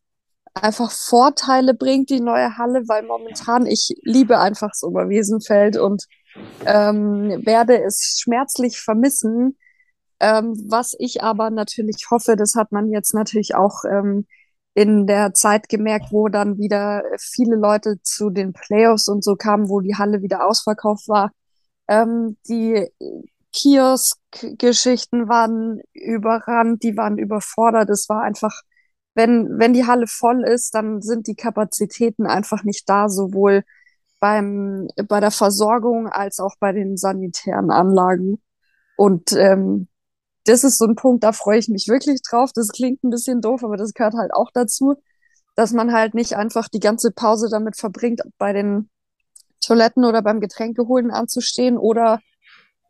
[0.55, 6.05] einfach Vorteile bringt, die neue Halle, weil momentan ich liebe einfach das Oberwiesenfeld und
[6.65, 9.59] ähm, werde es schmerzlich vermissen.
[10.21, 14.27] Ähm, was ich aber natürlich hoffe, das hat man jetzt natürlich auch ähm,
[14.75, 19.69] in der Zeit gemerkt, wo dann wieder viele Leute zu den Playoffs und so kamen,
[19.69, 21.31] wo die Halle wieder ausverkauft war.
[21.89, 22.89] Ähm, die
[23.53, 27.89] Kiosk-Geschichten waren überrannt, die waren überfordert.
[27.91, 28.63] Es war einfach,
[29.15, 33.65] wenn, wenn die Halle voll ist, dann sind die Kapazitäten einfach nicht da, sowohl
[34.21, 38.43] beim, bei der Versorgung als auch bei den sanitären Anlagen.
[38.97, 39.89] Und ähm,
[40.45, 42.51] das ist so ein Punkt, da freue ich mich wirklich drauf.
[42.55, 44.95] Das klingt ein bisschen doof, aber das gehört halt auch dazu,
[45.57, 48.91] dass man halt nicht einfach die ganze Pause damit verbringt, bei den
[49.67, 52.21] Toiletten oder beim Getränke holen anzustehen oder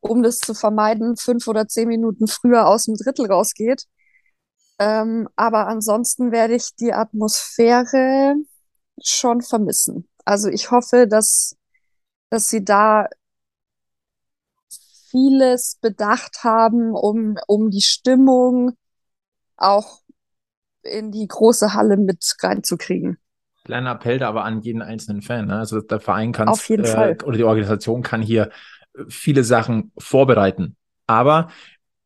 [0.01, 3.87] um das zu vermeiden, fünf oder zehn Minuten früher aus dem Drittel rausgeht.
[4.79, 8.35] Ähm, aber ansonsten werde ich die Atmosphäre
[9.03, 10.09] schon vermissen.
[10.25, 11.57] Also ich hoffe, dass,
[12.31, 13.07] dass sie da
[15.11, 18.77] vieles bedacht haben, um, um die Stimmung
[19.57, 20.01] auch
[20.83, 23.19] in die große Halle mit reinzukriegen.
[23.65, 25.47] Kleiner Appell da aber an jeden einzelnen Fan.
[25.47, 25.59] Ne?
[25.59, 27.19] Also der Verein kann Auf jeden äh, Fall.
[27.25, 28.51] oder die Organisation kann hier
[28.95, 30.77] äh, viele Sachen vorbereiten.
[31.07, 31.49] Aber,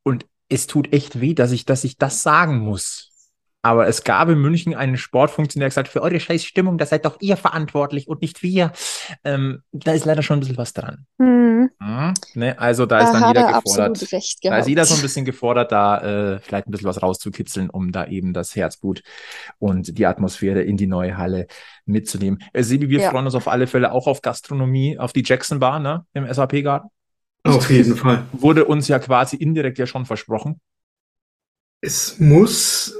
[0.04, 3.12] und es tut echt weh, dass ich, dass ich das sagen muss.
[3.60, 7.04] Aber es gab in München einen Sportfunktionär, der gesagt, für eure scheiß Stimmung, da seid
[7.04, 8.72] doch ihr verantwortlich und nicht wir.
[9.24, 11.06] Ähm, da ist leider schon ein bisschen was dran.
[11.18, 11.48] Hm,
[11.80, 12.14] Mhm.
[12.34, 12.58] Ne?
[12.58, 14.12] Also da ist da dann hat jeder er gefordert.
[14.42, 17.92] Da ist jeder so ein bisschen gefordert, da äh, vielleicht ein bisschen was rauszukitzeln, um
[17.92, 19.02] da eben das Herzblut
[19.58, 21.46] und die Atmosphäre in die neue Halle
[21.84, 22.40] mitzunehmen.
[22.52, 23.10] Äh, Sebi, wir Ja.
[23.10, 26.88] freuen uns auf alle Fälle auch auf Gastronomie, auf die Jackson Bar ne, im SAP-Garten.
[27.44, 28.24] Auf jeden Fall.
[28.32, 30.60] Wurde uns ja quasi indirekt ja schon versprochen.
[31.80, 32.94] Es muss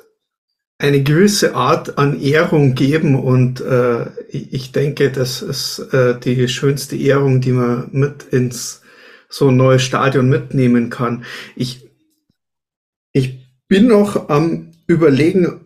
[0.79, 6.97] eine gewisse Art an Ehrung geben und äh, ich denke, das ist äh, die schönste
[6.97, 8.83] Ehrung, die man mit ins
[9.29, 11.25] so ein neues Stadion mitnehmen kann.
[11.57, 11.91] Ich,
[13.13, 15.61] ich bin noch am überlegen,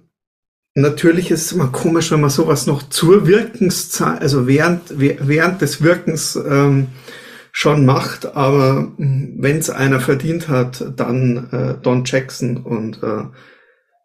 [0.75, 5.83] natürlich ist es immer komisch, wenn man sowas noch zur Wirkenszeit, also während, während des
[5.83, 6.89] Wirkens ähm,
[7.53, 13.25] schon macht, aber wenn es einer verdient hat, dann äh, Don Jackson und äh,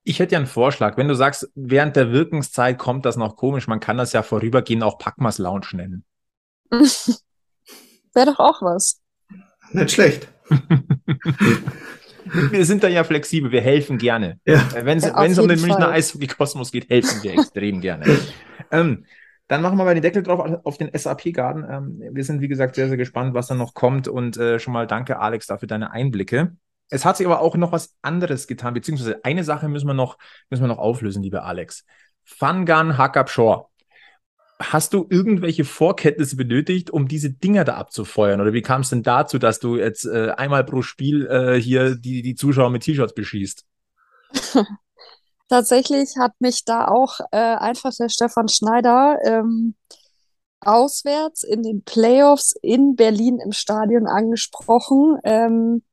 [0.08, 0.96] ich hätte ja einen Vorschlag.
[0.96, 4.84] Wenn du sagst, während der Wirkungszeit kommt das noch komisch, man kann das ja vorübergehend
[4.84, 6.06] auch Packmas Lounge nennen.
[6.72, 9.02] Wäre doch auch was.
[9.72, 10.30] Nicht schlecht.
[12.52, 14.40] wir sind da ja flexibel, wir helfen gerne.
[14.46, 14.64] Ja.
[14.82, 15.92] Wenn es Ja, um den jeden Münchner Fall.
[15.94, 18.06] Eishockey-Kosmos geht, helfen wir extrem gerne.
[18.70, 19.06] Ähm,
[19.48, 21.66] dann machen wir mal den Deckel drauf auf den SAP-Garden.
[21.70, 24.10] Ähm, wir sind, wie gesagt, sehr, sehr gespannt, was da noch kommt.
[24.10, 26.58] Und äh, schon mal danke, Alex, dafür deine Einblicke.
[26.90, 30.18] Es hat sich aber auch noch was anderes getan, beziehungsweise eine Sache müssen wir noch,
[30.50, 31.86] müssen wir noch auflösen, lieber Alex.
[32.24, 33.68] Fungun Hackup Shore.
[34.60, 38.42] Hast du irgendwelche Vorkenntnisse benötigt, um diese Dinger da abzufeuern?
[38.42, 41.96] Oder wie kam es denn dazu, dass du jetzt äh, einmal pro Spiel äh, hier
[41.96, 43.66] die, die Zuschauer mit T-Shirts beschießt?
[45.50, 49.76] Tatsächlich hat mich da auch äh, einfach der Stefan Schneider ähm,
[50.60, 55.84] auswärts in den Playoffs in Berlin im Stadion angesprochen, ähm,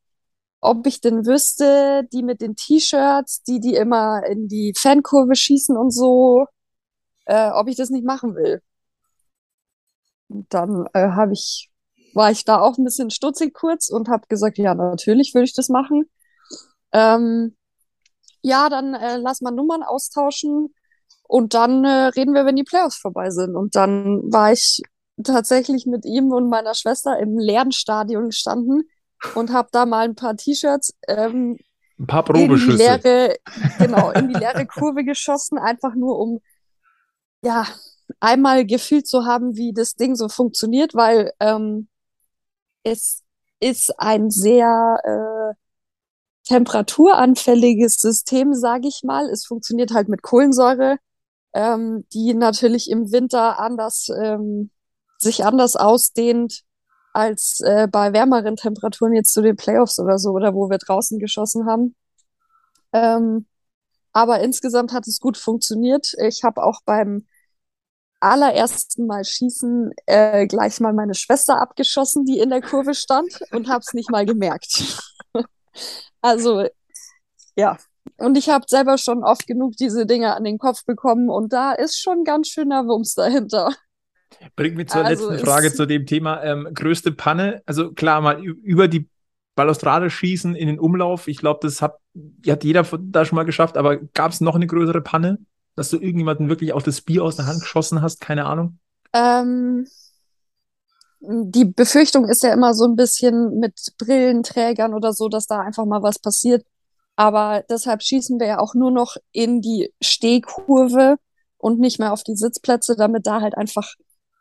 [0.64, 5.76] ob ich denn wüsste, die mit den T-Shirts, die die immer in die Fankurve schießen
[5.76, 6.46] und so,
[7.26, 8.62] äh, ob ich das nicht machen will.
[10.28, 11.70] Und dann äh, habe ich,
[12.14, 15.54] war ich da auch ein bisschen stutzig kurz und habe gesagt, ja, natürlich würde ich
[15.54, 16.08] das machen.
[16.92, 17.54] Ähm,
[18.40, 20.74] ja, dann äh, lass mal Nummern austauschen
[21.24, 23.54] und dann äh, reden wir, wenn die Playoffs vorbei sind.
[23.54, 24.80] Und dann war ich
[25.22, 28.88] tatsächlich mit ihm und meiner Schwester im leeren Stadion gestanden
[29.34, 31.58] und habe da mal ein paar T-Shirts ähm,
[31.98, 33.36] Ein paar in die leere,
[33.78, 36.40] genau, in die leere Kurve geschossen, einfach nur um
[37.42, 37.66] ja
[38.20, 41.88] einmal gefühlt zu haben, wie das Ding so funktioniert, weil ähm,
[42.82, 43.22] es
[43.60, 45.54] ist ein sehr äh,
[46.46, 49.28] temperaturanfälliges System, sage ich mal.
[49.30, 50.98] Es funktioniert halt mit Kohlensäure,
[51.54, 54.70] ähm, die natürlich im Winter anders ähm,
[55.18, 56.64] sich anders ausdehnt
[57.14, 61.18] als äh, bei wärmeren Temperaturen jetzt zu den Playoffs oder so, oder wo wir draußen
[61.18, 61.94] geschossen haben.
[62.92, 63.46] Ähm,
[64.12, 66.14] aber insgesamt hat es gut funktioniert.
[66.18, 67.26] Ich habe auch beim
[68.20, 73.68] allerersten Mal schießen äh, gleich mal meine Schwester abgeschossen, die in der Kurve stand und
[73.68, 75.02] habe es nicht mal gemerkt.
[76.20, 76.66] also
[77.56, 77.78] ja,
[78.16, 81.72] und ich habe selber schon oft genug diese Dinge an den Kopf bekommen und da
[81.72, 83.74] ist schon ganz schöner Wumms dahinter.
[84.56, 86.42] Bringt mich zur Also letzten Frage zu dem Thema.
[86.42, 89.08] Ähm, größte Panne, also klar, mal über die
[89.54, 91.28] Balustrade schießen in den Umlauf.
[91.28, 91.96] Ich glaube, das hat,
[92.46, 95.38] hat jeder da schon mal geschafft, aber gab es noch eine größere Panne,
[95.76, 98.20] dass du irgendjemanden wirklich auch das Bier aus der Hand geschossen hast?
[98.20, 98.78] Keine Ahnung.
[99.12, 99.86] Ähm,
[101.20, 105.86] die Befürchtung ist ja immer so ein bisschen mit Brillenträgern oder so, dass da einfach
[105.86, 106.64] mal was passiert.
[107.16, 111.16] Aber deshalb schießen wir ja auch nur noch in die Stehkurve
[111.58, 113.94] und nicht mehr auf die Sitzplätze, damit da halt einfach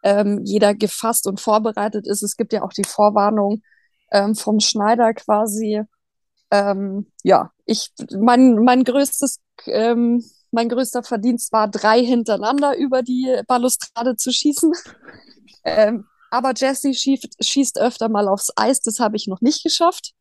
[0.03, 2.21] ähm, jeder gefasst und vorbereitet ist.
[2.21, 3.63] Es gibt ja auch die Vorwarnung
[4.11, 5.81] ähm, vom Schneider quasi.
[6.51, 13.41] Ähm, ja, ich, mein, mein größtes, ähm, mein größter Verdienst war, drei hintereinander über die
[13.47, 14.71] Balustrade zu schießen.
[15.65, 20.13] Ähm, aber Jesse schießt, schießt öfter mal aufs Eis, das habe ich noch nicht geschafft.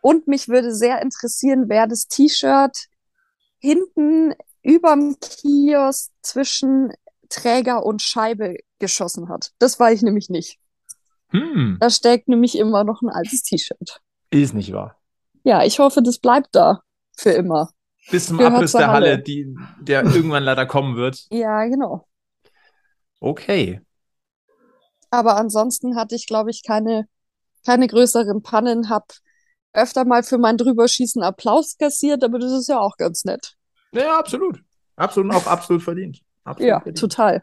[0.00, 2.76] Und mich würde sehr interessieren, wer das T-Shirt
[3.60, 6.92] hinten überm Kiosk zwischen
[7.34, 9.52] Träger und Scheibe geschossen hat.
[9.58, 10.58] Das war ich nämlich nicht.
[11.30, 14.00] Hm, Da steckt nämlich immer noch ein altes T-Shirt.
[14.30, 14.96] ist nicht wahr.
[15.42, 16.82] Ja, ich hoffe, das bleibt da
[17.16, 17.70] für immer.
[18.10, 19.22] Bis zum Gehört Abriss der Halle, Halle.
[19.22, 21.26] die, der irgendwann leider kommen wird.
[21.30, 22.06] Ja, genau.
[23.20, 23.80] Okay.
[25.10, 27.06] Aber ansonsten hatte ich, glaube ich, keine,
[27.64, 29.12] keine größeren Pannen, hab
[29.72, 33.56] öfter mal für mein Drüberschießen Applaus kassiert, aber das ist ja auch ganz nett.
[33.92, 34.60] Ja, absolut.
[34.96, 36.20] Absolut, auch absolut verdient.
[36.44, 37.42] Absolut Ja, total.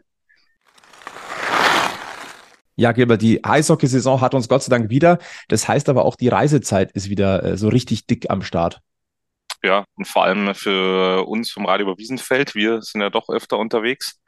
[2.74, 5.18] Ja, Gilbert, die Eishockeysaison hat uns Gott sei Dank wieder.
[5.48, 8.80] Das heißt aber auch, die Reisezeit ist wieder äh, so richtig dick am Start.
[9.62, 13.58] Ja, und vor allem für uns vom Radio über Wiesenfeld, wir sind ja doch öfter
[13.58, 14.18] unterwegs.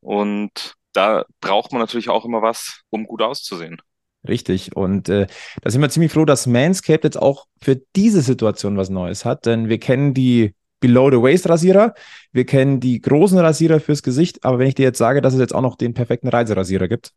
[0.00, 3.80] Und da braucht man natürlich auch immer was, um gut auszusehen.
[4.26, 4.74] Richtig.
[4.74, 5.26] Und äh,
[5.62, 9.46] da sind wir ziemlich froh, dass Manscaped jetzt auch für diese Situation was Neues hat.
[9.46, 10.54] Denn wir kennen die
[10.86, 11.94] Below-the-Waist-Rasierer,
[12.32, 14.44] wir kennen die großen Rasierer fürs Gesicht.
[14.44, 17.12] Aber wenn ich dir jetzt sage, dass es jetzt auch noch den perfekten Reiserasierer gibt,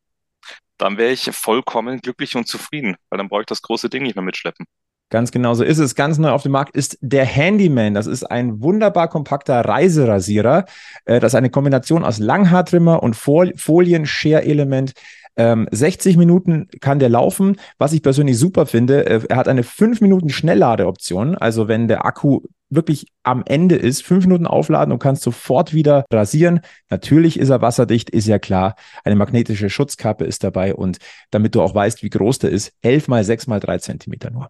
[0.78, 4.16] Dann wäre ich vollkommen glücklich und zufrieden, weil dann brauche ich das große Ding nicht
[4.16, 4.66] mehr mitschleppen.
[5.10, 5.96] Ganz genau so ist es.
[5.96, 7.94] Ganz neu auf dem Markt ist der Handyman.
[7.94, 10.66] Das ist ein wunderbar kompakter Reiserasierer.
[11.06, 14.94] Äh, Das ist eine Kombination aus Langhaartrimmer und Fol Folien-Share-Element.
[15.38, 17.56] Ähm, 60 Minuten kann der laufen.
[17.78, 21.38] Was ich persönlich super finde, äh, er hat eine 5 Minuten Schnellladeoption.
[21.38, 26.06] Also wenn der Akku wirklich am Ende ist, fünf Minuten aufladen und kannst sofort wieder
[26.12, 26.62] rasieren.
[26.90, 28.76] Natürlich ist er wasserdicht, ist ja klar.
[29.04, 30.98] Eine magnetische Schutzkappe ist dabei und
[31.32, 34.50] damit du auch weißt, wie groß der ist, elf mal sechs mal drei Zentimeter nur.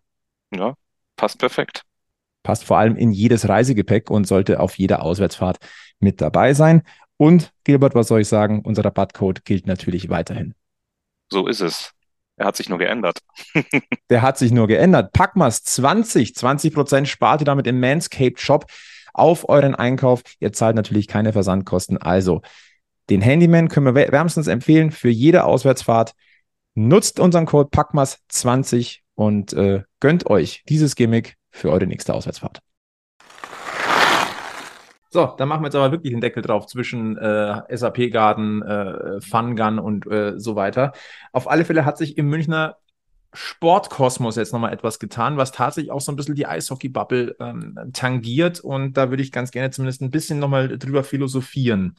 [0.54, 0.74] Ja,
[1.16, 1.84] passt perfekt.
[2.44, 5.58] Passt vor allem in jedes Reisegepäck und sollte auf jeder Auswärtsfahrt
[6.00, 6.84] mit dabei sein.
[7.18, 8.62] Und Gilbert, was soll ich sagen?
[8.64, 10.54] Unser Rabattcode gilt natürlich weiterhin.
[11.30, 11.94] So ist es.
[12.38, 13.20] Er hat sich nur geändert.
[14.10, 15.12] Der hat sich nur geändert.
[15.12, 18.68] Packmas 20, 20 Prozent spart ihr damit im Manscaped Shop
[19.14, 20.22] auf euren Einkauf.
[20.40, 21.98] Ihr zahlt natürlich keine Versandkosten.
[21.98, 22.42] Also
[23.10, 26.14] den Handyman können wir wärmstens empfehlen für jede Auswärtsfahrt.
[26.76, 32.62] Nutzt unseren Code Packmas 20 und äh, gönnt euch dieses Gimmick für eure nächste Auswärtsfahrt.
[35.10, 39.80] So, dann machen wir jetzt aber wirklich den Deckel drauf zwischen äh, SAP-Garden, äh, Fungun
[39.80, 40.94] und äh, so weiter.
[41.32, 42.78] Auf alle Fälle hat sich im Münchner
[43.34, 48.60] Sportkosmos jetzt nochmal etwas getan, was tatsächlich auch so ein bisschen die Eishockey-Bubble ähm, tangiert.
[48.60, 51.96] Und da würde ich ganz gerne zumindest ein bisschen nochmal drüber philosophieren.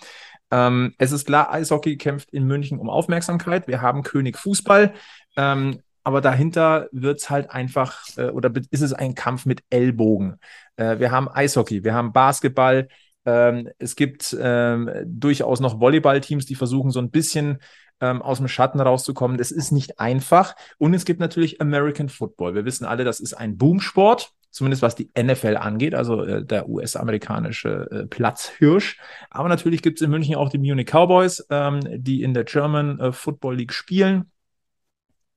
[0.51, 3.69] Ähm, es ist klar, Eishockey kämpft in München um Aufmerksamkeit.
[3.69, 4.95] Wir haben König Fußball.
[5.37, 10.37] Ähm, aber dahinter wird es halt einfach, äh, oder ist es ein Kampf mit Ellbogen.
[10.77, 12.89] Äh, wir haben Eishockey, wir haben Basketball,
[13.25, 17.59] ähm, es gibt ähm, durchaus noch Volleyballteams, die versuchen so ein bisschen
[18.01, 19.39] ähm, aus dem Schatten rauszukommen.
[19.39, 20.55] Das ist nicht einfach.
[20.79, 22.55] Und es gibt natürlich American Football.
[22.55, 26.69] Wir wissen alle, das ist ein Boomsport zumindest was die NFL angeht, also äh, der
[26.69, 28.99] US-amerikanische äh, Platzhirsch.
[29.31, 32.99] Aber natürlich gibt es in München auch die Munich Cowboys, ähm, die in der German
[32.99, 34.31] äh, Football League spielen.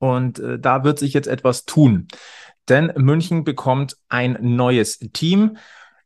[0.01, 2.07] Und äh, da wird sich jetzt etwas tun.
[2.69, 5.57] Denn München bekommt ein neues Team,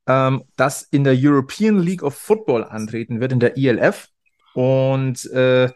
[0.06, 4.10] ähm, das in der European League of Football antreten wird, in der ELF.
[4.54, 5.72] Und äh,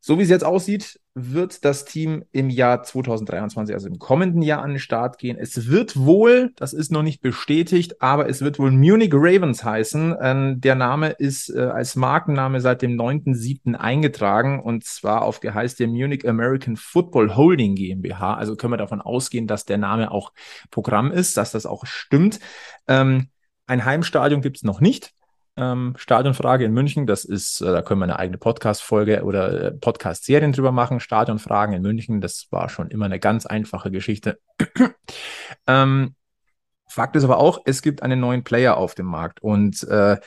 [0.00, 4.62] so wie es jetzt aussieht, wird das Team im Jahr 2023, also im kommenden Jahr,
[4.62, 5.38] an den Start gehen.
[5.40, 10.14] Es wird wohl, das ist noch nicht bestätigt, aber es wird wohl Munich Ravens heißen.
[10.20, 13.74] Ähm, der Name ist äh, als Markenname seit dem 9.7.
[13.74, 18.34] eingetragen und zwar auf Geheiß der Munich American Football Holding GmbH.
[18.34, 20.32] Also können wir davon ausgehen, dass der Name auch
[20.70, 22.40] Programm ist, dass das auch stimmt.
[22.88, 23.28] Ähm,
[23.66, 25.14] ein Heimstadion gibt es noch nicht
[25.56, 27.06] ähm, Stadionfrage in München.
[27.06, 31.00] Das ist, äh, da können wir eine eigene Podcast-Folge oder äh, Podcast-Serien drüber machen.
[31.00, 34.38] Stadionfragen in München, das war schon immer eine ganz einfache Geschichte.
[35.66, 36.14] ähm,
[36.88, 40.18] Fakt ist aber auch, es gibt einen neuen Player auf dem Markt und äh,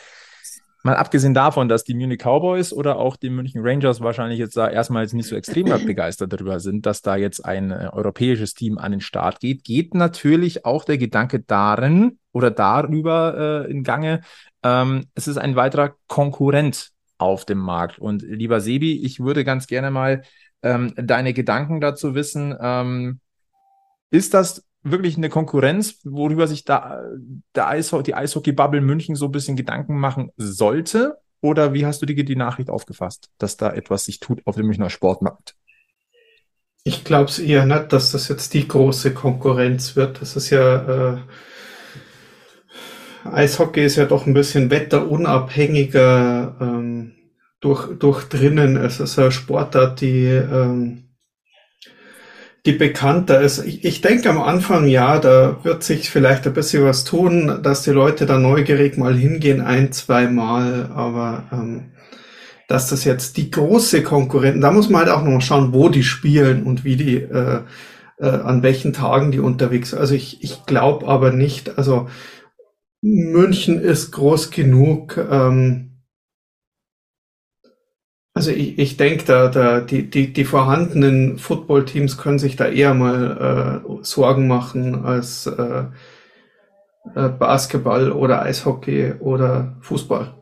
[0.90, 4.68] Mal abgesehen davon, dass die Munich Cowboys oder auch die München Rangers wahrscheinlich jetzt da
[4.68, 8.94] erstmals nicht so extrem begeistert darüber sind, dass da jetzt ein äh, europäisches Team an
[8.94, 14.22] den Start geht, geht natürlich auch der Gedanke darin oder darüber äh, in Gange,
[14.64, 18.00] ähm, es ist ein weiterer Konkurrent auf dem Markt.
[18.00, 20.24] Und lieber Sebi, ich würde ganz gerne mal
[20.64, 22.56] ähm, deine Gedanken dazu wissen.
[22.60, 23.20] Ähm,
[24.10, 27.02] ist das wirklich eine Konkurrenz, worüber sich da
[27.56, 31.18] der Eisho die Eishockey-Bubble München so ein bisschen Gedanken machen sollte?
[31.42, 34.66] Oder wie hast du die, die Nachricht aufgefasst, dass da etwas sich tut auf dem
[34.66, 35.56] Münchner Sportmarkt?
[36.84, 40.22] Ich glaube es eher nicht, dass das jetzt die große Konkurrenz wird.
[40.22, 41.18] Das ist ja, äh,
[43.26, 47.14] Eishockey ist ja doch ein bisschen wetterunabhängiger ähm,
[47.60, 48.78] durch, durch drinnen.
[48.78, 51.09] Es ist eine Sportart, die ähm,
[52.70, 53.66] die bekannter ist.
[53.66, 57.82] Ich, ich denke am Anfang, ja, da wird sich vielleicht ein bisschen was tun, dass
[57.82, 61.92] die Leute da neugierig mal hingehen, ein, zwei Mal, aber ähm,
[62.68, 65.90] dass das jetzt die große Konkurrenten, da muss man halt auch noch mal schauen, wo
[65.90, 67.62] die spielen und wie die, äh,
[68.20, 70.00] äh, an welchen Tagen die unterwegs sind.
[70.00, 72.08] Also ich, ich glaube aber nicht, also
[73.02, 75.89] München ist groß genug, ähm,
[78.40, 82.94] also ich, ich denke, da, da die, die, die vorhandenen Footballteams können sich da eher
[82.94, 85.84] mal äh, Sorgen machen als äh,
[87.16, 90.36] äh, Basketball oder Eishockey oder Fußball.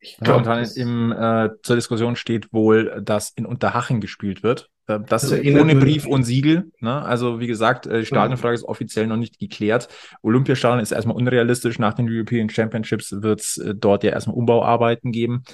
[0.00, 4.70] Ich glaube, ja, im, äh, zur Diskussion steht wohl, dass in Unterhaching gespielt wird.
[4.86, 6.72] Äh, das also ohne Brief und Siegel.
[6.80, 7.02] Ne?
[7.02, 9.88] Also wie gesagt, äh, die Stadionfrage ist offiziell noch nicht geklärt.
[10.22, 11.78] Olympiastadion ist erstmal unrealistisch.
[11.78, 15.44] Nach den European Championships wird es äh, dort ja erstmal Umbauarbeiten geben.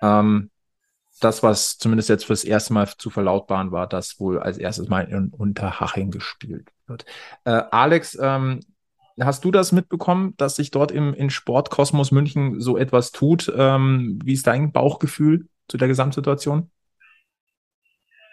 [0.00, 0.50] Ähm,
[1.18, 5.02] das, was zumindest jetzt fürs erste Mal zu verlautbaren war, dass wohl als erstes Mal
[5.02, 7.04] in Unterhaching gespielt wird.
[7.44, 8.60] Äh, Alex, ähm,
[9.20, 13.52] hast du das mitbekommen, dass sich dort im in Sportkosmos München so etwas tut?
[13.56, 16.70] Ähm, wie ist dein Bauchgefühl zu der Gesamtsituation?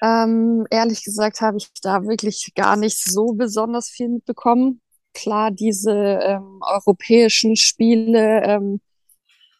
[0.01, 4.81] Ähm, ehrlich gesagt habe ich da wirklich gar nicht so besonders viel mitbekommen.
[5.13, 8.81] Klar, diese ähm, europäischen Spiele ähm,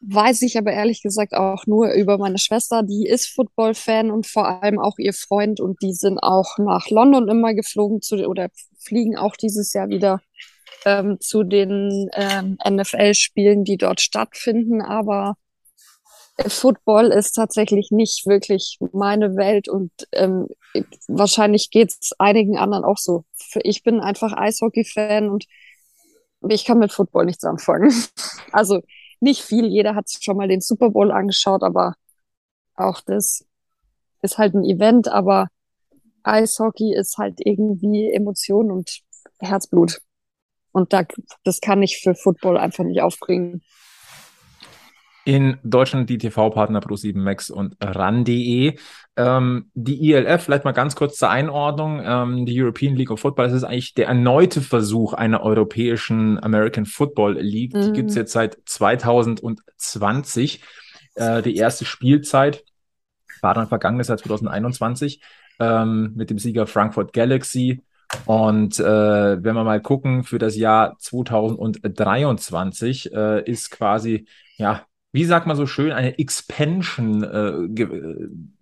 [0.07, 4.63] weiß ich aber ehrlich gesagt auch nur über meine Schwester, die ist Football-Fan und vor
[4.63, 8.49] allem auch ihr Freund und die sind auch nach London immer geflogen zu, oder
[8.79, 10.21] fliegen auch dieses Jahr wieder.
[10.85, 15.35] ähm, zu den ähm, NFL-Spielen, die dort stattfinden, aber
[16.47, 20.47] Football ist tatsächlich nicht wirklich meine Welt und ähm,
[21.07, 23.23] wahrscheinlich geht es einigen anderen auch so.
[23.63, 25.45] Ich bin einfach Eishockey-Fan und
[26.49, 27.91] ich kann mit Football nichts anfangen.
[28.51, 28.81] Also
[29.19, 31.95] nicht viel, jeder hat schon mal den Super Bowl angeschaut, aber
[32.75, 33.45] auch das
[34.21, 35.47] ist halt ein Event, aber
[36.23, 39.01] Eishockey ist halt irgendwie Emotion und
[39.39, 40.01] Herzblut.
[40.71, 41.03] Und da,
[41.43, 43.61] das kann ich für Football einfach nicht aufbringen.
[45.25, 48.77] In Deutschland die TV-Partner Pro7 Max und RAN.de.
[49.17, 51.99] Ähm, die ILF, vielleicht mal ganz kurz zur Einordnung.
[52.05, 56.85] Ähm, die European League of Football, das ist eigentlich der erneute Versuch einer europäischen American
[56.85, 57.73] Football League.
[57.73, 57.81] Mhm.
[57.81, 60.61] Die gibt es jetzt seit 2020.
[61.15, 62.63] Äh, die erste Spielzeit
[63.41, 65.21] war dann vergangenes Jahr 2021
[65.59, 67.81] ähm, mit dem Sieger Frankfurt Galaxy.
[68.25, 74.85] Und äh, wenn wir mal gucken, für das Jahr 2023 äh, ist quasi, ja,
[75.15, 77.85] wie sagt man so schön, eine Expansion äh, ge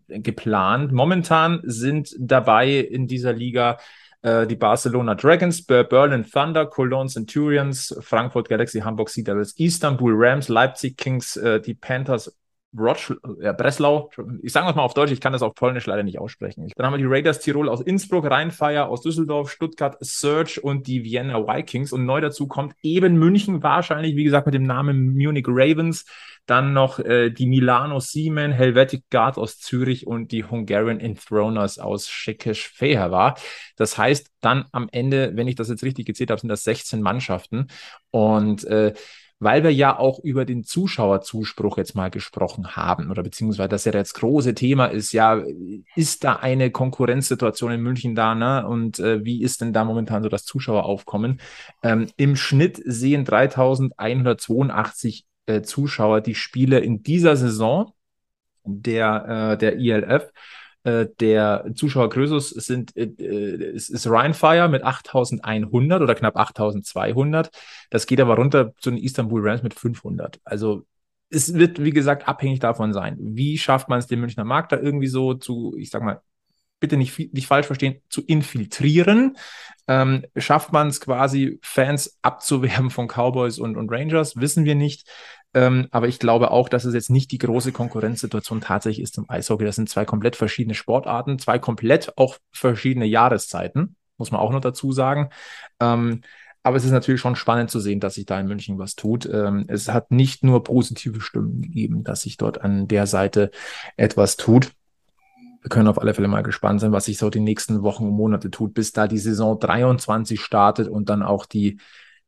[0.08, 0.92] äh, geplant.
[0.92, 3.80] Momentan sind dabei in dieser Liga
[4.22, 10.48] äh, die Barcelona Dragons, Berlin Thunder, Cologne Centurions, Frankfurt Galaxy, Hamburg Sea Devils, Istanbul Rams,
[10.48, 12.38] Leipzig Kings, äh, die Panthers
[12.74, 14.10] Wroclaw, ja, Breslau,
[14.42, 16.70] ich sage es mal auf Deutsch, ich kann das auf Polnisch leider nicht aussprechen.
[16.76, 21.04] Dann haben wir die Raiders Tirol aus Innsbruck, Rheinfire aus Düsseldorf, Stuttgart Surge und die
[21.04, 21.94] Vienna Vikings.
[21.94, 26.06] Und neu dazu kommt eben München wahrscheinlich, wie gesagt, mit dem Namen Munich Ravens.
[26.46, 32.06] Dann noch äh, die Milano Seamen, Helvetic Guard aus Zürich und die Hungarian Enthroners aus
[32.08, 33.38] Tschechisch war.
[33.78, 37.02] Das heißt, dann am Ende, wenn ich das jetzt richtig gezählt habe, sind das 16
[37.02, 37.68] Mannschaften.
[38.12, 38.94] Und äh,
[39.44, 43.92] weil wir ja auch über den Zuschauerzuspruch jetzt mal gesprochen haben oder beziehungsweise das ja
[43.92, 45.42] das große Thema ist, ja,
[45.96, 48.68] ist da eine Konkurrenzsituation in München da, ne?
[48.68, 51.40] Und äh, wie ist denn da momentan so das Zuschaueraufkommen?
[51.82, 57.94] Ähm, Im Schnitt sehen 3182 äh, Zuschauer die Spiele in dieser Saison
[58.64, 60.32] der, äh, der ILF.
[60.84, 67.52] Äh, der Zuschauergrößus sind, äh, äh ist, ist Rheinfire mit 8100 oder knapp 8200.
[67.90, 70.42] Das geht aber runter zu den Istanbul Rams mit 500.
[70.44, 70.86] Also
[71.30, 73.18] es wird, wie gesagt, abhängig davon sein.
[73.20, 76.22] Wie schafft man es, den Münchner Markt da irgendwie so zu, ich sag mal,
[76.84, 79.38] bitte nicht, nicht falsch verstehen, zu infiltrieren.
[79.88, 84.36] Ähm, schafft man es quasi, Fans abzuwerben von Cowboys und, und Rangers?
[84.36, 85.08] Wissen wir nicht.
[85.54, 89.30] Ähm, aber ich glaube auch, dass es jetzt nicht die große Konkurrenzsituation tatsächlich ist zum
[89.30, 89.66] Eishockey.
[89.66, 94.62] Das sind zwei komplett verschiedene Sportarten, zwei komplett auch verschiedene Jahreszeiten, muss man auch noch
[94.62, 95.30] dazu sagen.
[95.80, 96.22] Ähm,
[96.64, 99.30] aber es ist natürlich schon spannend zu sehen, dass sich da in München was tut.
[99.32, 103.52] Ähm, es hat nicht nur positive Stimmen gegeben, dass sich dort an der Seite
[103.98, 104.72] etwas tut.
[105.62, 108.16] Wir können auf alle Fälle mal gespannt sein, was sich so die nächsten Wochen und
[108.16, 111.80] Monate tut, bis da die Saison 23 startet und dann auch die,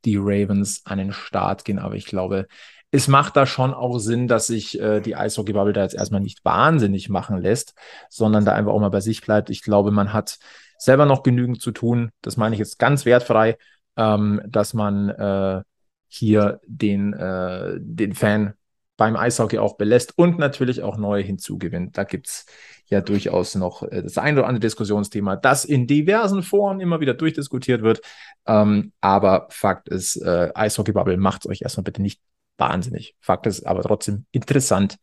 [0.04, 1.80] die Ravens an den Start gehen.
[1.80, 2.48] Aber ich glaube,
[2.92, 6.46] es macht da schon auch Sinn, dass sich äh, die Eishockey-Bubble da jetzt erstmal nicht
[6.46, 7.74] wahnsinnig machen lässt,
[8.10, 9.50] sondern da einfach auch mal bei sich bleibt.
[9.50, 10.38] Ich glaube, man hat
[10.78, 12.12] selber noch genügend zu tun.
[12.22, 13.58] Das meine ich jetzt ganz wertfrei,
[13.98, 15.62] ähm, dass man äh,
[16.08, 18.54] hier den, äh, den Fan
[18.98, 21.98] beim Eishockey auch belässt und natürlich auch neue hinzugewinnt.
[21.98, 22.46] Da gibt es
[22.88, 27.14] ja durchaus noch äh, das ein oder andere Diskussionsthema, das in diversen Foren immer wieder
[27.14, 28.02] durchdiskutiert wird.
[28.46, 32.22] Ähm, aber Fakt ist, äh, Eishockey-Bubble macht euch erstmal bitte nicht
[32.58, 33.16] wahnsinnig.
[33.20, 34.98] Fakt ist aber trotzdem interessant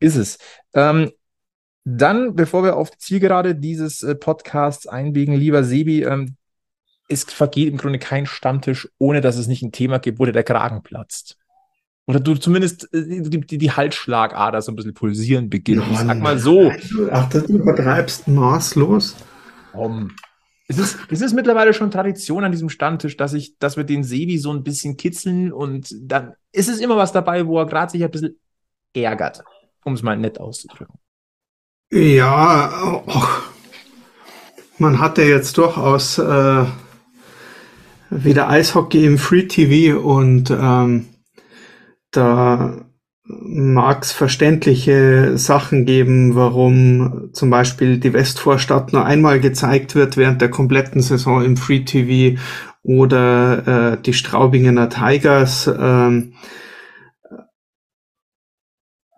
[0.00, 0.38] ist es.
[0.74, 1.10] Ähm,
[1.84, 6.36] dann, bevor wir auf die Zielgerade dieses äh, Podcasts einbiegen, lieber Sebi, ähm,
[7.08, 10.32] es vergeht im Grunde kein Stammtisch, ohne dass es nicht ein Thema gibt, wo dir
[10.32, 11.36] der Kragen platzt.
[12.08, 15.84] Oder du zumindest äh, die, die, die Halsschlagader so ein bisschen pulsieren beginnt.
[15.92, 16.72] Ja, sag mal so.
[17.10, 19.16] Ach, das übertreibst maßlos.
[19.72, 20.10] Um,
[20.68, 24.02] es ist, es ist mittlerweile schon Tradition an diesem Stammtisch, dass ich, dass wir den
[24.02, 27.92] Sebi so ein bisschen kitzeln und dann ist es immer was dabei, wo er gerade
[27.92, 28.38] sich ein bisschen
[28.94, 29.44] ärgert,
[29.84, 30.98] um es mal nett auszudrücken.
[31.92, 33.42] Ja, och,
[34.78, 36.64] man hatte jetzt durchaus äh,
[38.10, 41.06] wieder Eishockey im Free TV und ähm,
[42.10, 42.86] da
[43.28, 50.40] mag es verständliche Sachen geben, warum zum Beispiel die Westvorstadt nur einmal gezeigt wird während
[50.40, 52.40] der kompletten Saison im Free TV
[52.82, 56.22] oder äh, die Straubingener Tigers, äh,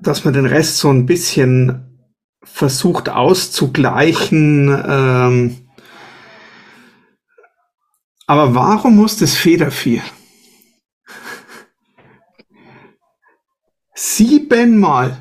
[0.01, 2.07] dass man den Rest so ein bisschen
[2.43, 4.69] versucht auszugleichen.
[4.69, 5.57] Ähm,
[8.27, 10.01] aber warum muss das Federvieh?
[14.01, 15.21] Siebenmal.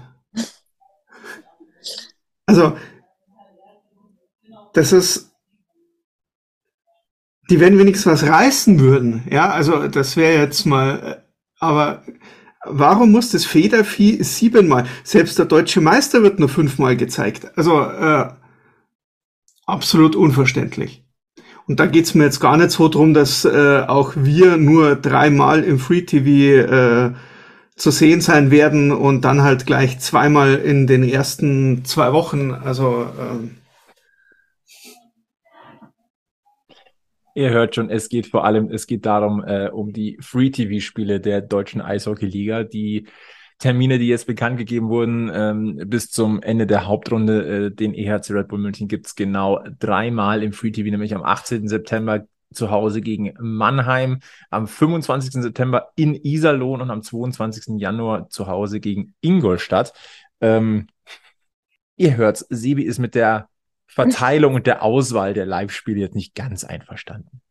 [2.46, 2.78] Also,
[4.74, 5.32] das ist,
[7.50, 9.24] die wenn wenigstens was reißen würden.
[9.32, 11.16] Ja, also das wäre jetzt mal, äh,
[11.60, 12.04] aber
[12.66, 14.86] warum muss das Federvieh siebenmal?
[15.04, 17.58] Selbst der deutsche Meister wird nur fünfmal gezeigt.
[17.58, 18.30] Also äh,
[19.66, 21.04] absolut unverständlich.
[21.66, 25.64] Und da geht's mir jetzt gar nicht so drum, dass äh, auch wir nur dreimal
[25.64, 26.28] im Free TV
[26.72, 27.14] äh,
[27.78, 32.52] zu sehen sein werden und dann halt gleich zweimal in den ersten zwei Wochen.
[32.52, 33.58] Also ähm,
[37.36, 41.42] Ihr hört schon, es geht vor allem, es geht darum, äh, um die Free-TV-Spiele der
[41.42, 43.06] deutschen Eishockey-Liga, die
[43.60, 48.32] Termine, die jetzt bekannt gegeben wurden, ähm, bis zum Ende der Hauptrunde, äh, den EHC
[48.32, 51.68] Red Bull München gibt's genau dreimal im Free TV, nämlich am 18.
[51.68, 54.20] September zu Hause gegen Mannheim,
[54.50, 55.42] am 25.
[55.44, 57.80] September in Iserlohn und am 22.
[57.80, 59.94] Januar zu Hause gegen Ingolstadt.
[60.42, 60.88] Ähm,
[61.96, 63.50] ihr hört's, Sebi ist mit der
[63.88, 67.42] Verteilung und der Auswahl der Live-Spiele jetzt nicht ganz einverstanden.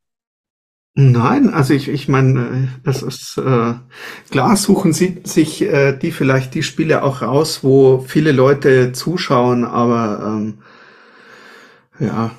[0.99, 3.75] Nein, also ich, ich meine, es ist äh,
[4.31, 9.67] klar, suchen sie sich äh, die vielleicht die Spiele auch raus, wo viele Leute zuschauen,
[9.67, 10.59] aber ähm,
[11.99, 12.31] ja,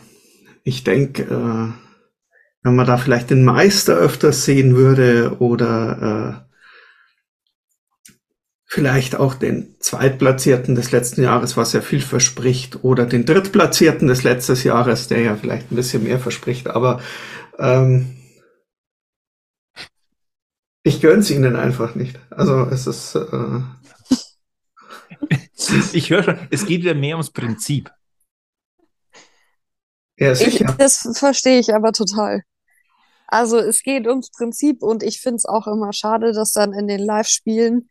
[0.64, 1.87] ich denke, äh,
[2.64, 6.48] wenn man da vielleicht den Meister öfters sehen würde oder äh,
[8.66, 14.24] vielleicht auch den Zweitplatzierten des letzten Jahres, was ja viel verspricht, oder den Drittplatzierten des
[14.24, 17.00] letzten Jahres, der ja vielleicht ein bisschen mehr verspricht, aber
[17.58, 18.18] ähm,
[20.84, 22.18] ich gönn's ihnen einfach nicht.
[22.30, 23.16] Also es ist.
[23.16, 23.60] Äh
[25.94, 27.92] ich höre schon, es geht wieder mehr ums Prinzip.
[30.18, 30.66] Ja, sicher.
[30.70, 32.44] Ich, das verstehe ich aber total.
[33.28, 36.88] Also es geht ums Prinzip und ich finde es auch immer schade, dass dann in
[36.88, 37.90] den Live-Spielen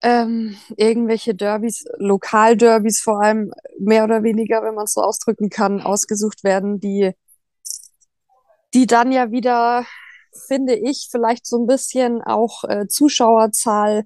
[0.00, 5.80] ähm, irgendwelche Derbys, Lokalderbys vor allem, mehr oder weniger, wenn man es so ausdrücken kann,
[5.80, 7.12] ausgesucht werden, die,
[8.74, 9.84] die dann ja wieder,
[10.46, 14.04] finde ich, vielleicht so ein bisschen auch äh, Zuschauerzahl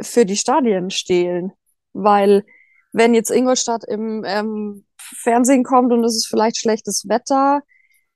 [0.00, 1.52] für die Stadien stehlen.
[1.92, 2.44] Weil
[2.92, 4.84] wenn jetzt Ingolstadt im ähm,
[5.16, 7.62] Fernsehen kommt und es ist vielleicht schlechtes Wetter,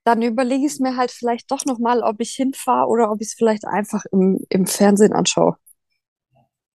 [0.05, 3.29] dann überlege ich es mir halt vielleicht doch nochmal, ob ich hinfahre oder ob ich
[3.29, 5.57] es vielleicht einfach im, im Fernsehen anschaue.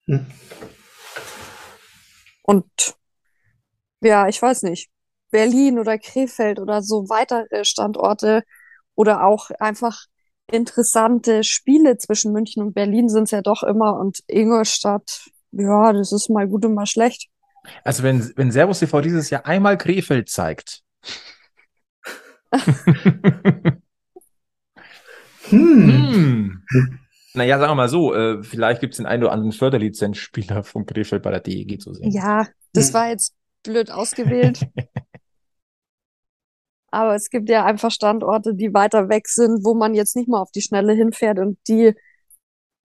[0.05, 0.25] Hm.
[2.43, 2.95] Und
[4.01, 4.89] ja, ich weiß nicht,
[5.31, 8.43] Berlin oder Krefeld oder so weitere Standorte
[8.95, 10.05] oder auch einfach
[10.49, 16.13] interessante Spiele zwischen München und Berlin sind es ja doch immer und Ingolstadt, ja, das
[16.13, 17.29] ist mal gut und mal schlecht.
[17.83, 20.83] Also wenn, wenn Servus TV dieses Jahr einmal Krefeld zeigt.
[25.49, 25.49] hm.
[25.49, 26.63] hm.
[27.33, 30.85] Naja, sagen wir mal so, äh, vielleicht gibt es den einen oder anderen Förderlizenzspieler von
[30.85, 32.11] Krefeld bei der DEG zu sehen.
[32.11, 34.67] Ja, das war jetzt blöd ausgewählt.
[36.89, 40.41] Aber es gibt ja einfach Standorte, die weiter weg sind, wo man jetzt nicht mal
[40.41, 41.93] auf die Schnelle hinfährt und die,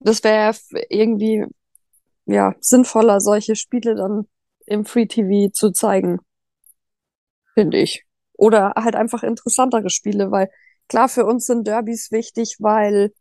[0.00, 0.54] das wäre
[0.90, 1.46] irgendwie,
[2.26, 4.26] ja, sinnvoller, solche Spiele dann
[4.72, 6.18] im Free TV zu zeigen.
[7.54, 8.04] Finde ich.
[8.32, 10.50] Oder halt einfach interessantere Spiele, weil
[10.88, 13.12] klar, für uns sind Derbys wichtig, weil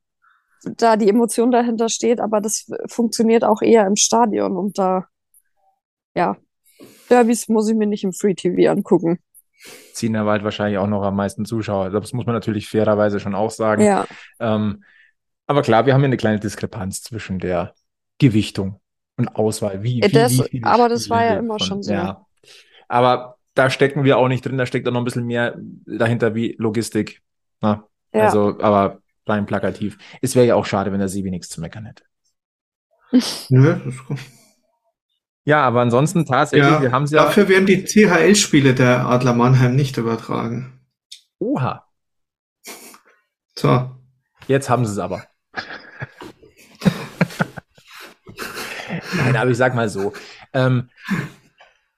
[0.64, 5.08] da die Emotion dahinter steht, aber das funktioniert auch eher im Stadion und da,
[6.16, 6.38] ja,
[7.10, 9.20] Derbys muss ich mir nicht im Free TV angucken.
[9.94, 11.92] Ziehen der Wald wahrscheinlich auch noch am meisten Zuschauer.
[11.92, 13.84] Das muss man natürlich fairerweise schon auch sagen.
[13.84, 14.08] Ja.
[14.40, 14.84] Ähm,
[15.46, 17.76] aber klar, wir haben hier eine kleine Diskrepanz zwischen der
[18.18, 18.81] Gewichtung
[19.22, 19.84] und Auswahl.
[19.84, 21.94] Wie, wie, das, wie aber das war ja immer von, schon so.
[21.94, 22.26] Ja.
[22.88, 26.36] Aber da stecken wir auch nicht drin, da steckt auch noch ein bisschen mehr dahinter
[26.36, 27.22] wie Logistik.
[27.62, 27.88] Na?
[28.14, 28.26] Ja.
[28.26, 29.98] Also, aber rein plakativ.
[30.22, 32.04] Es wäre ja auch schade, wenn der Sebi nichts zu meckern hätte.
[33.50, 34.20] Nö, das ist gut.
[35.44, 37.24] Ja, aber ansonsten tatsächlich, ja, wir haben es ja.
[37.24, 40.80] Dafür werden die CHL-Spiele der Adler Mannheim nicht übertragen.
[41.40, 41.88] Oha.
[43.58, 43.92] So.
[44.48, 45.24] Jetzt haben sie es aber.
[49.18, 50.14] Nein, aber ich sag mal so.
[50.54, 50.90] Ähm,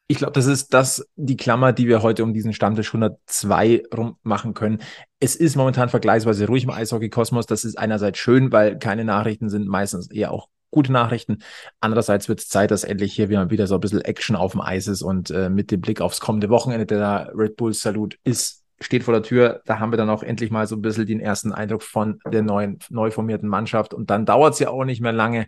[0.07, 4.17] ich glaube, das ist das, die Klammer, die wir heute um diesen Stammtisch 102 rum
[4.23, 4.79] machen können.
[5.19, 7.45] Es ist momentan vergleichsweise ruhig im Eishockey-Kosmos.
[7.45, 11.39] Das ist einerseits schön, weil keine Nachrichten sind, meistens eher auch gute Nachrichten.
[11.79, 14.87] Andererseits wird es Zeit, dass endlich hier wieder so ein bisschen Action auf dem Eis
[14.87, 19.03] ist und äh, mit dem Blick aufs kommende Wochenende der Red Bull Salut ist, steht
[19.03, 19.61] vor der Tür.
[19.65, 22.41] Da haben wir dann auch endlich mal so ein bisschen den ersten Eindruck von der
[22.41, 23.93] neuen, neu formierten Mannschaft.
[23.93, 25.47] Und dann dauert es ja auch nicht mehr lange,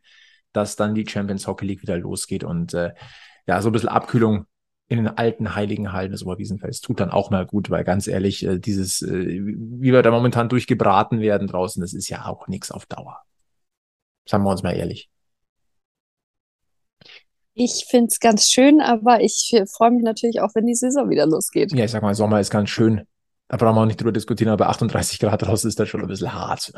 [0.56, 2.94] dass dann die Champions Hockey League wieder losgeht und äh,
[3.48, 4.46] ja, so ein bisschen Abkühlung
[4.88, 8.46] in den alten heiligen Hallen des Oberwiesenfelds tut dann auch mal gut, weil ganz ehrlich,
[8.46, 12.72] äh, dieses, äh, wie wir da momentan durchgebraten werden draußen, das ist ja auch nichts
[12.72, 13.22] auf Dauer.
[14.28, 15.10] Sagen wir uns mal ehrlich.
[17.54, 21.26] Ich finde es ganz schön, aber ich freue mich natürlich auch, wenn die Saison wieder
[21.26, 21.72] losgeht.
[21.74, 23.08] Ja, ich sag mal, Sommer ist ganz schön.
[23.48, 26.02] Da brauchen wir auch nicht drüber diskutieren, aber bei 38 Grad draußen ist das schon
[26.02, 26.74] ein bisschen hart.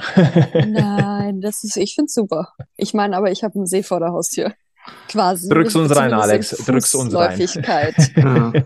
[0.53, 2.49] Nein, das ist, ich finde super.
[2.75, 4.53] Ich meine, aber ich habe einen See vor der Haustür.
[5.07, 5.47] Quasi.
[5.47, 6.49] Drück's uns rein, Alex.
[6.65, 7.39] Drück's uns rein.
[8.15, 8.53] Ja.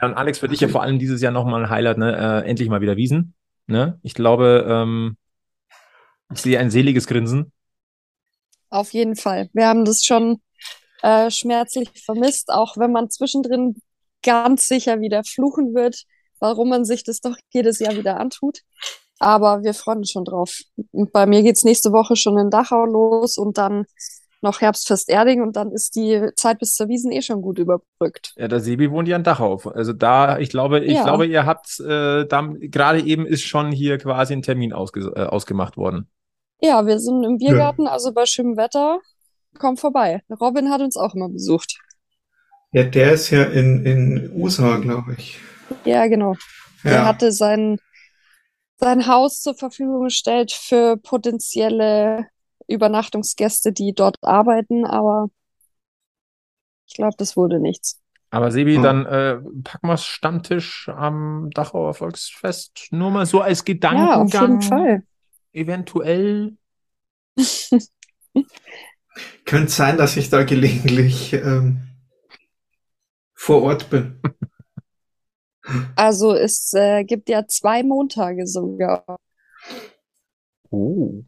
[0.00, 2.16] Ja, und Alex, für dich ja vor allem dieses Jahr nochmal ein Highlight, ne?
[2.16, 3.34] Äh, endlich mal wieder Wiesen.
[3.66, 3.98] Ne?
[4.02, 5.16] Ich glaube, ähm,
[6.32, 7.52] ich sehe ein seliges Grinsen.
[8.70, 9.50] Auf jeden Fall.
[9.52, 10.40] Wir haben das schon
[11.02, 13.82] äh, schmerzlich vermisst, auch wenn man zwischendrin
[14.22, 16.04] ganz sicher wieder fluchen wird,
[16.40, 18.58] warum man sich das doch jedes Jahr wieder antut.
[19.18, 20.60] Aber wir freuen uns schon drauf.
[20.92, 23.84] Und bei mir geht's nächste Woche schon in Dachau los und dann
[24.42, 28.32] noch Herbstfest Erding und dann ist die Zeit bis zur Wiesen eh schon gut überbrückt.
[28.36, 29.60] Ja, der Sebi wohnt ja in Dachau.
[29.74, 31.04] Also da, ich glaube, ich Ja.
[31.04, 35.76] glaube, ihr habt äh, gerade eben ist schon hier quasi ein Termin ausge äh, ausgemacht
[35.76, 36.08] worden.
[36.62, 39.00] Ja, wir sind im Biergarten, also bei schönem Wetter.
[39.58, 40.22] Komm vorbei.
[40.40, 41.78] Robin hat uns auch immer besucht.
[42.72, 45.38] ja, der ist ja in, in USA, glaube ich.
[45.84, 46.34] Ja, genau.
[46.84, 47.06] Er Ja.
[47.06, 47.78] hatte sein,
[48.78, 52.26] sein Haus zur Verfügung gestellt für potenzielle
[52.68, 55.28] Übernachtungsgäste, die dort arbeiten, aber
[56.86, 58.00] ich glaube, das wurde nichts.
[58.30, 58.82] Aber Sebi, Hm.
[58.82, 62.88] dann äh, packen wir Stammtisch am Dachauer Volksfest.
[62.90, 64.22] Nur mal so als Ja, Gedankengang.
[64.22, 65.02] auf jeden Fall.
[65.52, 66.56] Eventuell.
[69.44, 71.80] Könnte sein, dass ich da gelegentlich ähm,
[73.34, 74.20] vor Ort bin.
[75.96, 79.04] Also es äh, gibt ja zwei Montage sogar.
[80.70, 81.22] Oh,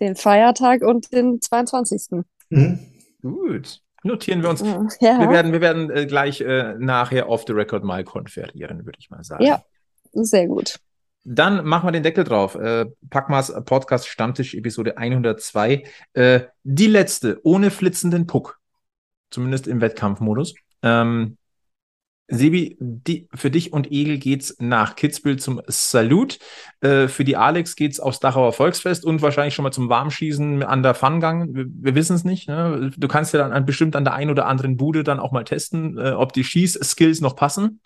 [0.00, 2.24] Den Feiertag und den 22.
[2.50, 2.78] Hm?
[3.22, 3.80] gut.
[4.02, 4.60] Notieren wir uns.
[5.00, 5.20] Ja.
[5.20, 9.10] Wir werden, wir werden äh, gleich äh, nachher off the record mal konferieren, würde ich
[9.10, 9.44] mal sagen.
[9.44, 9.62] Ja.
[10.12, 10.80] Sehr gut.
[11.24, 12.54] Dann machen wir den Deckel drauf.
[12.54, 15.84] Äh, Packmas Podcast Stammtisch Episode 102.
[16.14, 18.58] Äh, die letzte, ohne flitzenden Puck.
[19.30, 20.54] Zumindest im Wettkampfmodus.
[20.82, 21.36] Ähm,
[22.30, 26.38] Sebi, die, für dich und Egel geht's nach Kitzbühel zum Salut.
[26.80, 30.82] Äh, für die Alex geht's aufs Dachauer Volksfest und wahrscheinlich schon mal zum Warmschießen an
[30.82, 31.54] der Fungang.
[31.54, 32.48] Wir, wir wissen es nicht.
[32.48, 32.92] Ne?
[32.96, 35.44] Du kannst ja dann an, bestimmt an der einen oder anderen Bude dann auch mal
[35.44, 37.80] testen, äh, ob die Schießskills noch passen.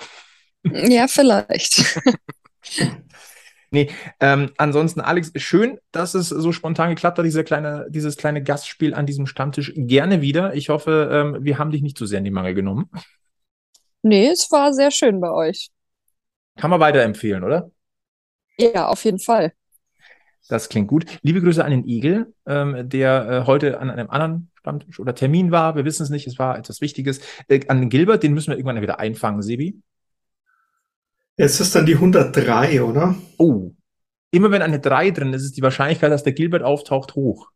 [0.62, 2.00] Ja, vielleicht.
[4.20, 8.94] Ähm, ansonsten, Alex, schön, dass es so spontan geklappt hat, dieser kleine, dieses kleine Gastspiel
[8.94, 9.72] an diesem Stammtisch.
[9.74, 10.54] Gerne wieder.
[10.54, 12.88] Ich hoffe, ähm, wir haben dich nicht zu sehr in die Mangel genommen.
[14.04, 15.70] Nee, es war sehr schön bei euch.
[16.56, 17.70] Kann man weiterempfehlen, oder?
[18.58, 19.54] Ja, auf jeden Fall.
[20.46, 21.06] Das klingt gut.
[21.22, 25.50] Liebe Grüße an den Igel, ähm, der äh, heute an einem anderen Stammtisch oder Termin
[25.50, 25.74] war.
[25.74, 27.20] Wir wissen es nicht, es war etwas Wichtiges.
[27.48, 29.80] Äh, an den Gilbert, den müssen wir irgendwann wieder einfangen, Sebi.
[31.38, 33.14] Jetzt ist dann die 103, oder?
[33.38, 33.70] Oh,
[34.30, 37.48] immer wenn eine 3 drin ist, ist die Wahrscheinlichkeit, dass der Gilbert auftaucht, hoch.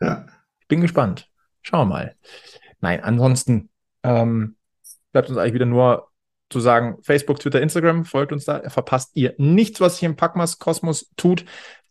[0.00, 0.26] Ja.
[0.60, 1.28] Ich bin gespannt.
[1.62, 2.16] Schauen wir mal.
[2.80, 3.70] Nein, ansonsten
[4.04, 4.54] ähm,
[5.14, 6.08] bleibt uns eigentlich wieder nur
[6.50, 10.58] zu sagen, Facebook, Twitter, Instagram, folgt uns da, verpasst ihr nichts, was sich im Packmas
[10.58, 11.44] Kosmos tut.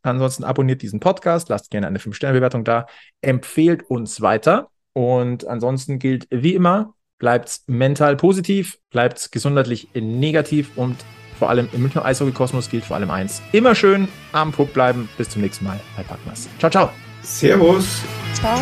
[0.03, 2.86] Ansonsten abonniert diesen Podcast, lasst gerne eine 5-Sterne-Bewertung da,
[3.21, 10.97] empfehlt uns weiter und ansonsten gilt wie immer, bleibt mental positiv, bleibt gesundheitlich negativ und
[11.39, 15.09] vor allem im Münchner Eishockey-Kosmos gilt vor allem eins, immer schön am Puck bleiben.
[15.17, 16.49] Bis zum nächsten Mal bei Packmas.
[16.59, 16.89] Ciao, ciao.
[17.21, 18.01] Servus.
[18.34, 18.57] Ciao.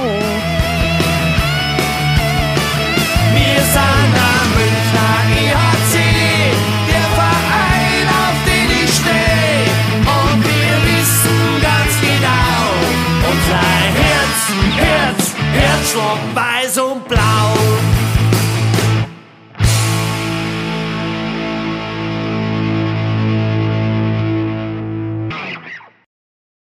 [3.34, 4.31] Wir sind
[15.54, 17.31] Herzschlag weiß und blau.